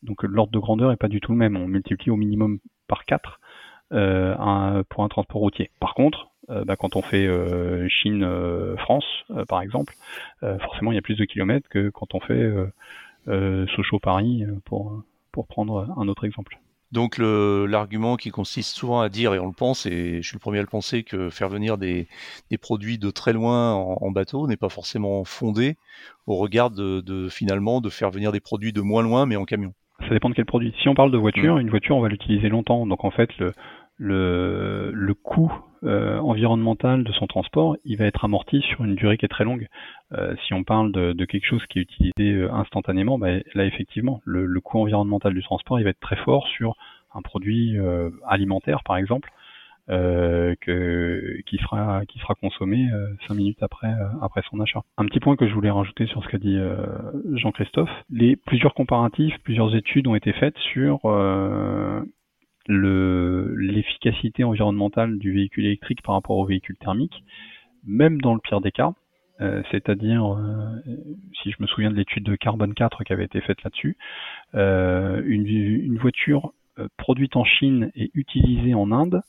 [0.04, 1.56] Donc l'ordre de grandeur est pas du tout le même.
[1.56, 3.40] On multiplie au minimum par 4
[3.92, 5.70] euh, un, pour un transport routier.
[5.80, 9.94] Par contre, euh, bah, quand on fait euh, Chine-France, euh, par exemple,
[10.40, 12.52] forcément il y a plus de kilomètres que quand on fait
[13.26, 16.58] Sochaux-Paris, pour, pour prendre un autre exemple.
[16.90, 20.40] Donc l'argument qui consiste souvent à dire, et on le pense, et je suis le
[20.40, 22.06] premier à le penser, que faire venir des,
[22.50, 25.76] des produits de très loin en, bateau n'est pas forcément fondé
[26.26, 29.46] au regard de, de, finalement de faire venir des produits de moins loin mais en
[29.46, 29.72] camion.
[30.00, 30.74] Ça dépend de quel produit.
[30.82, 33.54] Si on parle de voiture, une voiture on va l'utiliser longtemps, donc en fait le,
[33.98, 35.52] le, le coût
[35.84, 39.44] euh, environnemental de son transport, il va être amorti sur une durée qui est très
[39.44, 39.66] longue.
[40.12, 43.64] Euh, si on parle de, de, quelque chose qui est utilisé euh, instantanément, bah, là
[43.64, 46.76] effectivement, le, le, coût environnemental du transport, il va être très fort sur
[47.14, 49.30] un produit euh, alimentaire, par exemple,
[49.90, 52.88] euh, que, qui sera qui sera consommé
[53.26, 54.82] cinq minutes après après son achat.
[54.96, 56.56] Un petit point que je voulais rajouter sur ce qu'a dit
[57.32, 61.00] Jean-Christophe, les plusieurs comparatifs, plusieurs études ont été faites sur
[62.68, 67.24] l'efficacité environnementale du véhicule électrique par rapport au véhicule thermique,
[67.84, 68.92] même dans le pire des cas.
[69.40, 70.80] Euh, c'est-à-dire, euh,
[71.42, 73.96] si je me souviens de l'étude de Carbone 4 qui avait été faite là-dessus,
[74.54, 76.52] euh, une, une, voiture
[76.96, 79.22] produite en Chine et utilisée en Inde,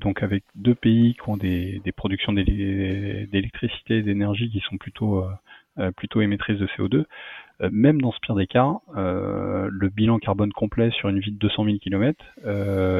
[0.00, 5.24] donc avec deux pays qui ont des, des productions d'électricité et d'énergie qui sont plutôt,
[5.96, 7.04] plutôt émettrices de CO2,
[7.62, 11.32] euh, même dans ce pire des cas, euh, le bilan carbone complet sur une vie
[11.32, 12.24] de 200 000 km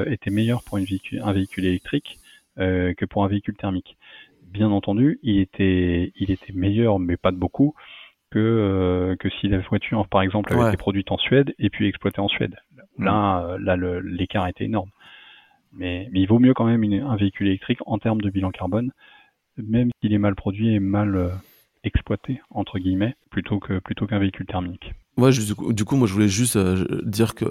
[0.07, 2.19] était meilleur pour une véhicule, un véhicule électrique
[2.59, 3.97] euh, que pour un véhicule thermique.
[4.51, 7.75] Bien entendu, il était, il était meilleur, mais pas de beaucoup,
[8.31, 12.21] que, que si la voiture, par exemple, avait été produite en Suède et puis exploitée
[12.21, 12.57] en Suède.
[12.99, 14.91] Là, là l'écart était énorme.
[15.75, 18.91] Mais, mais, il vaut mieux quand même un véhicule électrique en termes de bilan carbone,
[19.57, 21.33] même s'il est mal produit et mal,
[21.85, 24.95] exploité entre guillemets plutôt que plutôt qu'un véhicule thermique.
[25.19, 27.45] Ouais, du coup, moi je voulais juste euh, dire que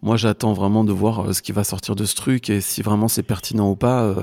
[0.00, 2.80] moi j'attends vraiment de voir euh, ce qui va sortir de ce truc et si
[2.80, 4.04] vraiment c'est pertinent ou pas.
[4.04, 4.22] Euh,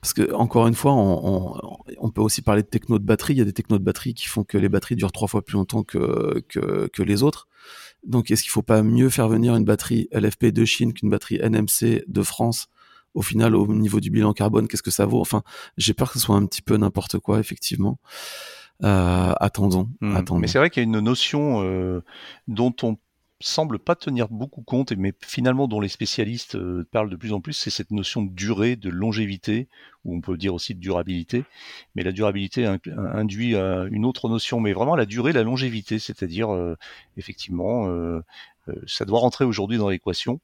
[0.00, 3.34] parce que encore une fois, on, peut aussi parler de techno de batterie.
[3.34, 5.42] Il y a des technos de batterie qui font que les batteries durent trois fois
[5.42, 7.48] plus longtemps que que, que les autres.
[8.06, 11.38] Donc est-ce qu'il faut pas mieux faire venir une batterie LFP de Chine qu'une batterie
[11.38, 12.68] NMC de France?
[13.14, 15.20] Au final, au niveau du bilan carbone, qu'est-ce que ça vaut?
[15.20, 15.42] Enfin,
[15.78, 17.98] j'ai peur que ce soit un petit peu n'importe quoi, effectivement.
[18.82, 20.16] Euh, attendons, hmm.
[20.16, 20.40] attendons.
[20.40, 22.02] Mais c'est vrai qu'il y a une notion euh,
[22.48, 22.96] dont on
[23.40, 27.40] semble pas tenir beaucoup compte, mais finalement dont les spécialistes euh, parlent de plus en
[27.40, 29.68] plus, c'est cette notion de durée, de longévité,
[30.04, 31.44] ou on peut dire aussi de durabilité.
[31.94, 32.66] Mais la durabilité
[32.96, 36.48] induit une autre notion, mais vraiment la durée, la longévité, c'est-à-dire
[37.16, 37.88] effectivement,
[38.86, 40.40] ça doit rentrer aujourd'hui dans l'équation.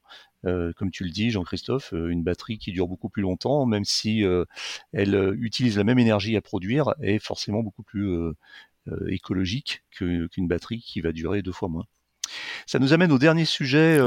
[0.47, 4.25] Euh, comme tu le dis, Jean-Christophe, une batterie qui dure beaucoup plus longtemps, même si
[4.93, 8.33] elle utilise la même énergie à produire, est forcément beaucoup plus
[9.09, 11.85] écologique qu'une batterie qui va durer deux fois moins.
[12.67, 13.99] Ça nous amène au dernier sujet,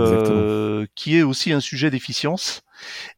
[0.95, 2.63] qui est aussi un sujet d'efficience.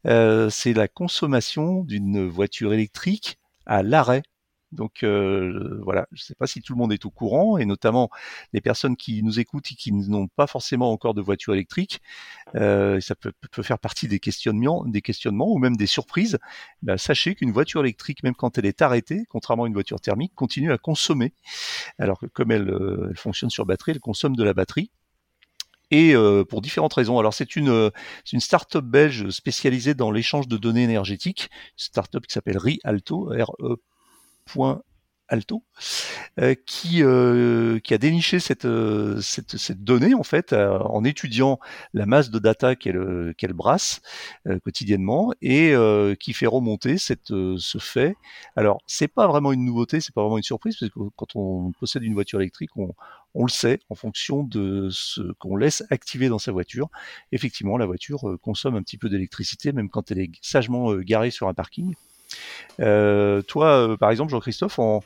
[0.04, 4.22] c'est la consommation d'une voiture électrique à l'arrêt
[4.76, 7.64] donc euh, voilà, je ne sais pas si tout le monde est au courant, et
[7.64, 8.10] notamment
[8.52, 12.00] les personnes qui nous écoutent et qui n'ont pas forcément encore de voiture électrique,
[12.54, 16.38] euh, ça peut, faire partie des questionnements, des questionnements ou même des surprises.
[16.82, 20.32] Ben, sachez qu'une voiture électrique, même quand elle est arrêtée, contrairement à une voiture thermique,
[20.34, 21.32] continue à consommer.
[21.98, 24.90] Alors que comme elle, euh, fonctionne sur batterie, elle consomme de la batterie
[25.92, 26.14] et
[26.48, 27.16] pour différentes raisons.
[27.20, 27.92] Alors c'est une,
[28.32, 33.76] une start-up belge spécialisée dans l'échange de données énergétiques, start-up qui s'appelle Rialto, R E
[34.46, 34.82] point
[35.28, 35.64] Alto,
[36.38, 39.20] euh, qui, euh, qui a déniché cette, euh,
[39.76, 41.58] donnée en fait en étudiant
[41.94, 44.00] la masse de data qu'elle brasse
[44.62, 45.74] quotidiennement et
[46.20, 48.14] qui fait remonter ce fait.
[48.54, 51.72] Alors c'est pas vraiment une nouveauté, c'est pas vraiment une surprise parce que quand on
[51.72, 52.94] possède une voiture électrique, on,
[53.34, 56.88] on le sait en fonction de ce qu'on laisse activer dans sa voiture.
[57.32, 61.48] Effectivement, la voiture consomme un petit peu d'électricité même quand elle est sagement garée sur
[61.48, 61.94] un parking.
[62.80, 65.02] Euh, toi, euh, par exemple, Jean-Christophe, en,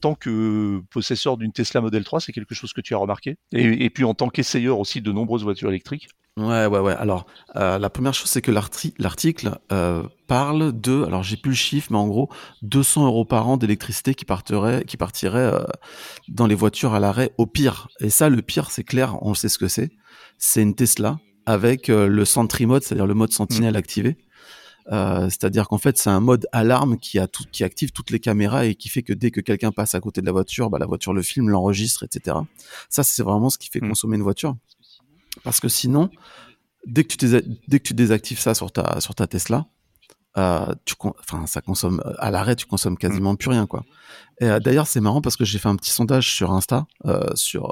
[0.00, 3.36] tant que possesseur d'une Tesla Model 3, c'est quelque chose que tu as remarqué?
[3.52, 6.08] Et, puis en tant qu'essayeur aussi de nombreuses voitures électriques?
[6.36, 6.94] Ouais, ouais, ouais.
[6.94, 9.58] Alors, euh, la première chose, c'est que l'article
[10.26, 12.28] parle de, alors j'ai plus le chiffre, mais en gros,
[12.62, 15.52] 200 euros par an d'électricité qui partirait, qui partirait
[16.28, 17.88] dans les voitures à l'arrêt au pire.
[18.00, 19.90] Et ça, le pire, c'est clair, on sait ce que c'est.
[20.38, 23.76] C'est une Tesla avec le Sentry Mode, c'est-à-dire le mode Sentinelle mmh.
[23.76, 24.16] activé.
[24.92, 28.20] Euh, c'est-à-dire qu'en fait, c'est un mode alarme qui, a tout, qui active toutes les
[28.20, 30.78] caméras et qui fait que dès que quelqu'un passe à côté de la voiture, bah,
[30.78, 32.36] la voiture le filme, l'enregistre, etc.
[32.88, 33.88] Ça, c'est vraiment ce qui fait mmh.
[33.88, 34.56] consommer une voiture.
[35.42, 36.10] Parce que sinon,
[36.86, 37.26] dès que tu,
[37.68, 39.66] dès que tu désactives ça sur ta, sur ta Tesla,
[40.36, 43.36] euh, tu enfin ça consomme à l'arrêt tu consommes quasiment mmh.
[43.36, 43.84] plus rien quoi
[44.40, 47.30] et euh, d'ailleurs c'est marrant parce que j'ai fait un petit sondage sur Insta euh,
[47.36, 47.70] sur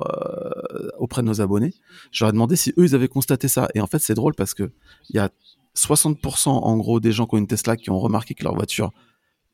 [0.97, 1.75] auprès de nos abonnés
[2.13, 4.37] je leur ai demandé si eux ils avaient constaté ça et en fait c'est drôle
[4.37, 4.71] parce que
[5.11, 5.29] il y a
[5.77, 8.93] 60% en gros des gens qui ont une Tesla qui ont remarqué que leur voiture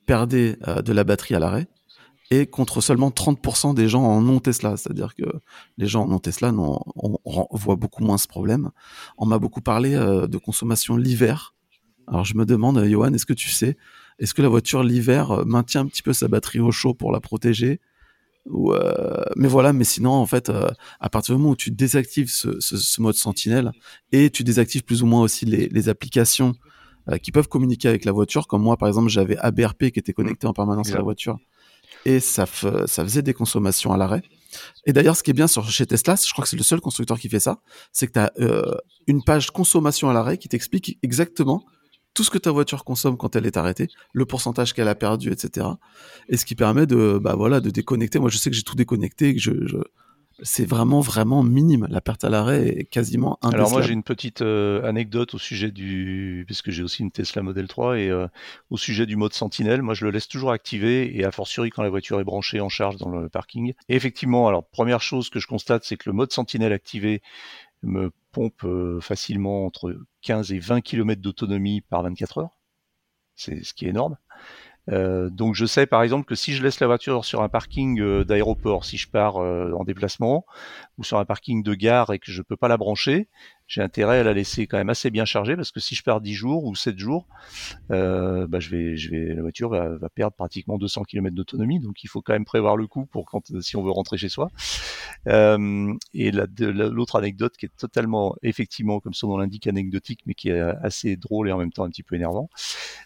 [0.07, 1.69] perdait euh, de la batterie à l'arrêt
[2.31, 4.77] et contre seulement 30% des gens en non Tesla.
[4.77, 5.25] C'est-à-dire que
[5.79, 6.79] les gens en non Tesla, on,
[7.25, 8.71] on, voit beaucoup moins ce problème.
[9.17, 11.55] On m'a beaucoup parlé euh, de consommation l'hiver.
[12.07, 13.77] Alors je me demande, euh, Johan, est-ce que tu sais,
[14.19, 17.21] est-ce que la voiture l'hiver maintient un petit peu sa batterie au chaud pour la
[17.21, 17.81] protéger
[18.51, 20.69] euh, mais voilà, mais sinon, en fait, euh,
[21.01, 23.73] à partir du moment où tu désactives ce, ce, ce, mode sentinelle
[24.13, 26.55] et tu désactives plus ou moins aussi les, les applications
[27.09, 30.13] euh, qui peuvent communiquer avec la voiture, comme moi, par exemple, j'avais ABRP qui était
[30.13, 31.39] connecté en permanence à la voiture
[32.05, 34.23] et ça, ça faisait des consommations à l'arrêt.
[34.87, 36.81] Et d'ailleurs, ce qui est bien sur, chez Tesla, je crois que c'est le seul
[36.81, 37.61] constructeur qui fait ça,
[37.93, 38.33] c'est que tu as
[39.07, 41.65] une page consommation à l'arrêt qui t'explique exactement
[42.19, 45.31] tout ce que ta voiture consomme quand elle est arrêtée, le pourcentage qu'elle a perdu,
[45.31, 45.69] etc.
[46.29, 48.19] Et ce qui permet de, bah voilà, de déconnecter.
[48.19, 49.53] Moi, je sais que j'ai tout déconnecté, je,
[50.43, 51.87] c'est vraiment vraiment minime.
[51.91, 53.57] La perte à l'arrêt est quasiment indécelable.
[53.57, 57.13] Alors moi j'ai une petite euh, anecdote au sujet du, parce que j'ai aussi une
[57.13, 58.27] Tesla Model 3 et euh,
[58.71, 61.83] au sujet du mode Sentinelle, moi je le laisse toujours activé et a fortiori quand
[61.83, 63.75] la voiture est branchée en charge dans le parking.
[63.89, 67.23] Et effectivement, alors première chose que je constate, c'est que le mode Sentinelle activé
[67.83, 72.59] me pompe euh, facilement entre 15 et 20 km d'autonomie par 24 heures.
[73.35, 74.17] C'est ce qui est énorme.
[74.91, 78.01] Euh, donc je sais par exemple que si je laisse la voiture sur un parking
[78.01, 80.47] euh, d'aéroport, si je pars en déplacement,
[80.97, 83.29] ou sur un parking de gare et que je peux pas la brancher,
[83.69, 86.23] j'ai intérêt à la laisser quand même assez bien chargée parce que si je pars
[86.23, 87.27] 10 jours ou 7 jours,
[87.91, 91.79] euh, bah je vais, je vais, la voiture va, va perdre pratiquement 200 km d'autonomie,
[91.79, 94.31] donc il faut quand même prévoir le coup pour quand si on veut rentrer chez
[94.31, 94.51] soi.
[95.27, 100.49] Euh, et l'autre anecdote qui est totalement, effectivement, comme son nom l'indique, anecdotique, mais qui
[100.49, 102.49] est assez drôle et en même temps un petit peu énervant,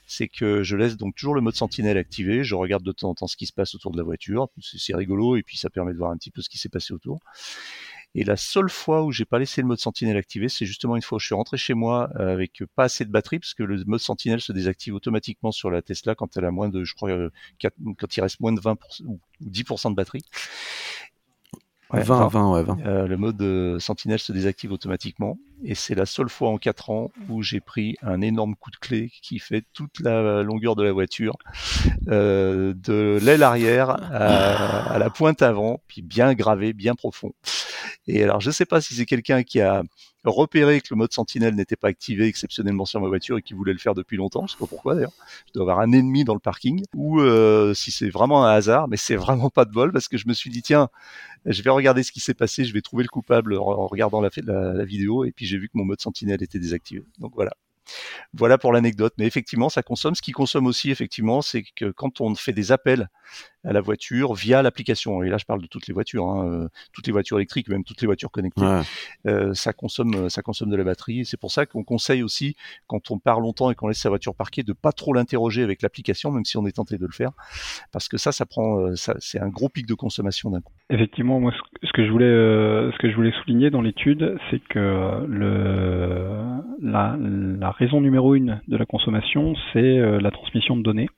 [0.06, 3.14] c'est que je laisse donc toujours le mode sentinelle activé, je regarde de temps en
[3.14, 5.92] temps ce qui se passe autour de la voiture, c'est rigolo et puis ça permet
[5.92, 7.18] de voir un petit peu ce qui s'est passé autour.
[8.14, 11.02] Et la seule fois où j'ai pas laissé le mode sentinelle activé, c'est justement une
[11.02, 13.62] fois où je suis rentré chez moi euh, avec pas assez de batterie, parce que
[13.62, 16.94] le mode sentinelle se désactive automatiquement sur la Tesla quand elle a moins de, je
[16.94, 20.24] crois, euh, quand il reste moins de 20% ou 10% de batterie.
[21.92, 22.78] 20, 20, ouais, 20.
[22.86, 25.38] Euh, le mode euh, Sentinelle se désactive automatiquement.
[25.64, 28.76] Et c'est la seule fois en 4 ans où j'ai pris un énorme coup de
[28.76, 31.36] clé qui fait toute la longueur de la voiture,
[32.08, 37.32] euh, de l'aile arrière à, la pointe avant, puis bien gravé, bien profond.
[38.08, 39.84] Et alors, je sais pas si c'est quelqu'un qui a
[40.24, 43.72] repéré que le mode sentinelle n'était pas activé exceptionnellement sur ma voiture et qui voulait
[43.72, 45.12] le faire depuis longtemps, je sais pas pourquoi d'ailleurs,
[45.46, 48.88] je dois avoir un ennemi dans le parking, ou euh, si c'est vraiment un hasard,
[48.88, 50.88] mais c'est vraiment pas de bol parce que je me suis dit tiens,
[51.46, 54.30] je vais regarder ce qui s'est passé, je vais trouver le coupable en regardant la,
[54.44, 57.04] la, la vidéo et puis j'ai vu que mon mode sentinelle était désactivé.
[57.18, 57.52] Donc voilà.
[58.32, 59.14] Voilà pour l'anecdote.
[59.18, 60.14] Mais effectivement, ça consomme.
[60.14, 63.08] Ce qui consomme aussi, effectivement, c'est que quand on fait des appels
[63.64, 66.68] à la voiture via l'application, et là je parle de toutes les voitures, hein, euh,
[66.92, 68.66] toutes les voitures électriques, même toutes les voitures connectées,
[69.26, 71.24] euh, ça consomme, ça consomme de la batterie.
[71.24, 72.56] C'est pour ça qu'on conseille aussi,
[72.86, 75.82] quand on part longtemps et qu'on laisse sa voiture parquée, de pas trop l'interroger avec
[75.82, 77.30] l'application, même si on est tenté de le faire,
[77.92, 80.72] parce que ça, ça prend, euh, ça, c'est un gros pic de consommation d'un coup.
[80.90, 81.52] Effectivement, moi,
[81.82, 82.26] ce que je voulais,
[82.92, 88.60] ce que je voulais souligner dans l'étude, c'est que le, la, la raison numéro une
[88.68, 91.08] de la consommation, c'est la transmission de données.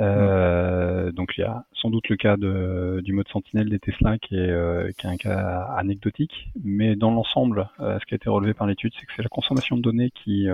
[0.00, 4.18] Euh, donc il y a sans doute le cas de, du mode Sentinelle des Tesla
[4.18, 8.54] qui est, euh, un cas anecdotique, mais dans l'ensemble, euh, ce qui a été relevé
[8.54, 10.48] par l'étude, c'est que c'est la consommation de données qui,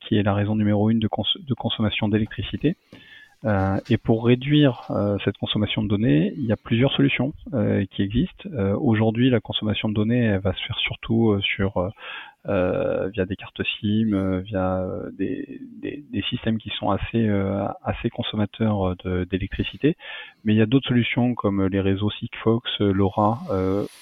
[0.00, 2.76] qui est la raison numéro une de consommation d'électricité.
[3.88, 4.90] Et pour réduire
[5.24, 7.32] cette consommation de données, il y a plusieurs solutions
[7.90, 8.48] qui existent.
[8.80, 11.92] Aujourd'hui, la consommation de données elle va se faire surtout sur
[12.46, 17.26] euh, via des cartes SIM, euh, via euh, des, des, des, systèmes qui sont assez,
[17.82, 18.96] assez consommateurs
[19.30, 19.96] d'électricité.
[20.44, 23.40] Mais il y a d'autres solutions comme les réseaux Sigfox, LoRa,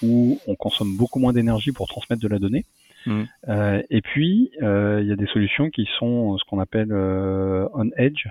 [0.03, 2.64] où on consomme beaucoup moins d'énergie pour transmettre de la donnée.
[3.05, 3.22] Mmh.
[3.90, 8.26] et puis, il y a des solutions qui sont ce qu'on appelle on edge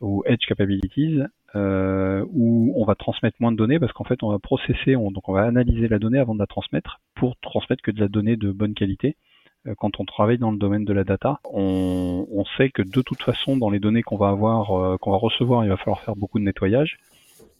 [0.00, 1.20] ou edge capabilities,
[1.54, 5.28] euh, où on va transmettre moins de données parce qu'en fait on va processer, donc
[5.28, 8.36] on va analyser la donnée avant de la transmettre pour transmettre que de la donnée
[8.36, 9.16] de bonne qualité.
[9.66, 13.02] Euh, quand on travaille dans le domaine de la data, on, on sait que de
[13.02, 16.00] toute façon, dans les données qu'on va avoir, euh, qu'on va recevoir, il va falloir
[16.02, 16.98] faire beaucoup de nettoyage.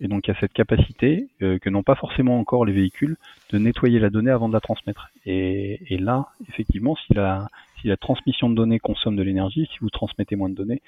[0.00, 3.16] Et donc il y a cette capacité euh, que n'ont pas forcément encore les véhicules
[3.50, 5.08] de nettoyer la donnée avant de la transmettre.
[5.26, 7.48] Et, et là, effectivement, si la,
[7.80, 10.82] si la transmission de données consomme de l'énergie, si vous transmettez moins de données,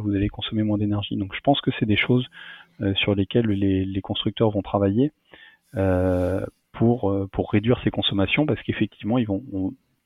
[0.00, 1.16] vous allez consommer moins d'énergie.
[1.16, 2.26] Donc je pense que c'est des choses
[2.96, 5.12] sur lesquelles les, constructeurs vont travailler
[5.76, 9.42] euh, pour, pour réduire ces consommations parce qu'effectivement ils vont,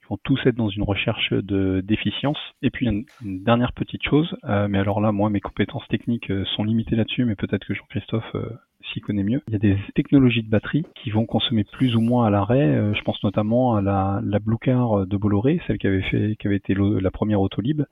[0.08, 2.38] vont tous être dans une recherche de d'efficience.
[2.62, 3.04] Et puis une,
[3.44, 7.24] dernière petite chose, euh, mais alors là, moi, mes compétences techniques euh, sont limitées là-dessus,
[7.24, 8.50] mais peut-être que Jean-Christophe euh,
[8.92, 9.42] s'y connaît mieux.
[9.48, 12.94] Il y a des technologies de batterie qui vont consommer plus ou moins à l'arrêt.
[12.94, 16.46] je pense notamment à la, la Blue Car de Bolloré, celle qui avait fait, qui
[16.46, 17.82] avait été la première Autolib.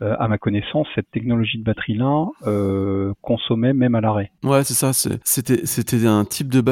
[0.00, 4.30] Euh, à ma connaissance, cette technologie de batterie-là euh, consommait même à l'arrêt.
[4.44, 4.92] Ouais, c'est ça.
[5.24, 6.62] C'était un type de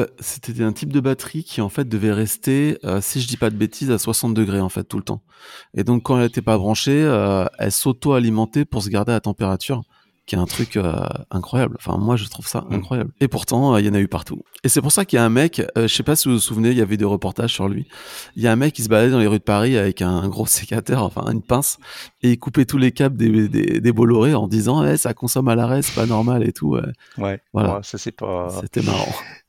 [0.61, 3.57] un type de batterie qui en fait devait rester, euh, si je dis pas de
[3.57, 5.21] bêtises, à 60 degrés en fait tout le temps.
[5.75, 7.01] Et donc quand elle n'était pas branchée,
[7.59, 9.83] elle s'auto-alimentait pour se garder à température
[10.27, 10.93] qui est un truc euh,
[11.31, 11.77] incroyable.
[11.79, 12.73] Enfin, moi, je trouve ça mm.
[12.73, 13.11] incroyable.
[13.21, 14.43] Et pourtant, euh, il y en a eu partout.
[14.63, 16.35] Et c'est pour ça qu'il y a un mec, euh, je sais pas si vous
[16.35, 17.87] vous souvenez, il y avait des reportages sur lui.
[18.35, 20.27] Il y a un mec qui se baladait dans les rues de Paris avec un,
[20.27, 21.79] gros sécateur, enfin une pince,
[22.21, 25.47] et il coupait tous les câbles des, des, des Bolloré en disant, eh, ça consomme
[25.47, 26.77] à l'arrêt, c'est pas normal et tout.
[27.17, 27.41] Ouais.
[27.53, 27.79] Voilà.
[27.83, 28.49] ça c'est pas.
[28.61, 29.07] C'était marrant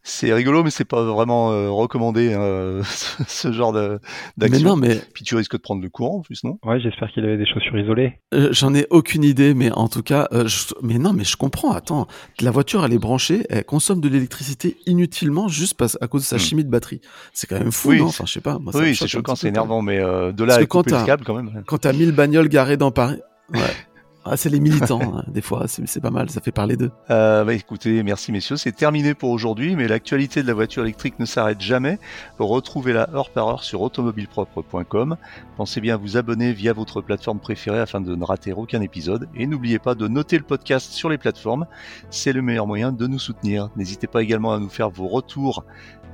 [0.08, 2.80] c'est rigolo, mais c'est pas vraiment euh, recommandé hein,
[3.28, 4.08] ce genre d'action.
[4.38, 6.58] Mais non, mais puis tu risques de prendre le courant en plus, non?
[6.64, 8.18] Ouais, j'espère qu'il avait des chaussures isolées.
[8.32, 10.48] Euh, j'en ai aucune idée, mais en tout cas, euh,
[10.82, 11.72] mais non, mais je comprends.
[11.72, 12.06] Attends,
[12.40, 16.26] la voiture, elle est branchée, elle consomme de l'électricité inutilement juste parce, à cause de
[16.26, 16.40] sa hmm.
[16.40, 17.00] chimie de batterie.
[17.32, 18.06] C'est quand même fou, non?
[18.06, 18.58] Enfin, je sais pas.
[18.58, 21.62] Moi, oui, c'est choquant, c'est énervant, mais de là à couper le câble, quand même.
[21.66, 23.20] Quand t'as 1000 bagnoles garées dans Paris.
[23.52, 23.60] Ouais.
[24.30, 26.90] Ah, c'est les militants, hein, des fois, c'est pas mal, ça fait parler d'eux.
[27.08, 31.18] Euh, bah, écoutez, merci messieurs, c'est terminé pour aujourd'hui, mais l'actualité de la voiture électrique
[31.18, 31.98] ne s'arrête jamais.
[32.38, 35.16] Retrouvez-la heure par heure sur automobilepropre.com.
[35.56, 39.28] Pensez bien à vous abonner via votre plateforme préférée afin de ne rater aucun épisode.
[39.34, 41.66] Et n'oubliez pas de noter le podcast sur les plateformes,
[42.10, 43.70] c'est le meilleur moyen de nous soutenir.
[43.76, 45.64] N'hésitez pas également à nous faire vos retours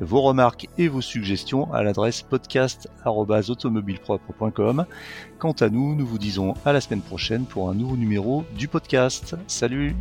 [0.00, 4.86] vos remarques et vos suggestions à l'adresse podcast.automobilepropre.com.
[5.38, 8.66] Quant à nous, nous vous disons à la semaine prochaine pour un nouveau numéro du
[8.68, 9.36] podcast.
[9.46, 9.94] Salut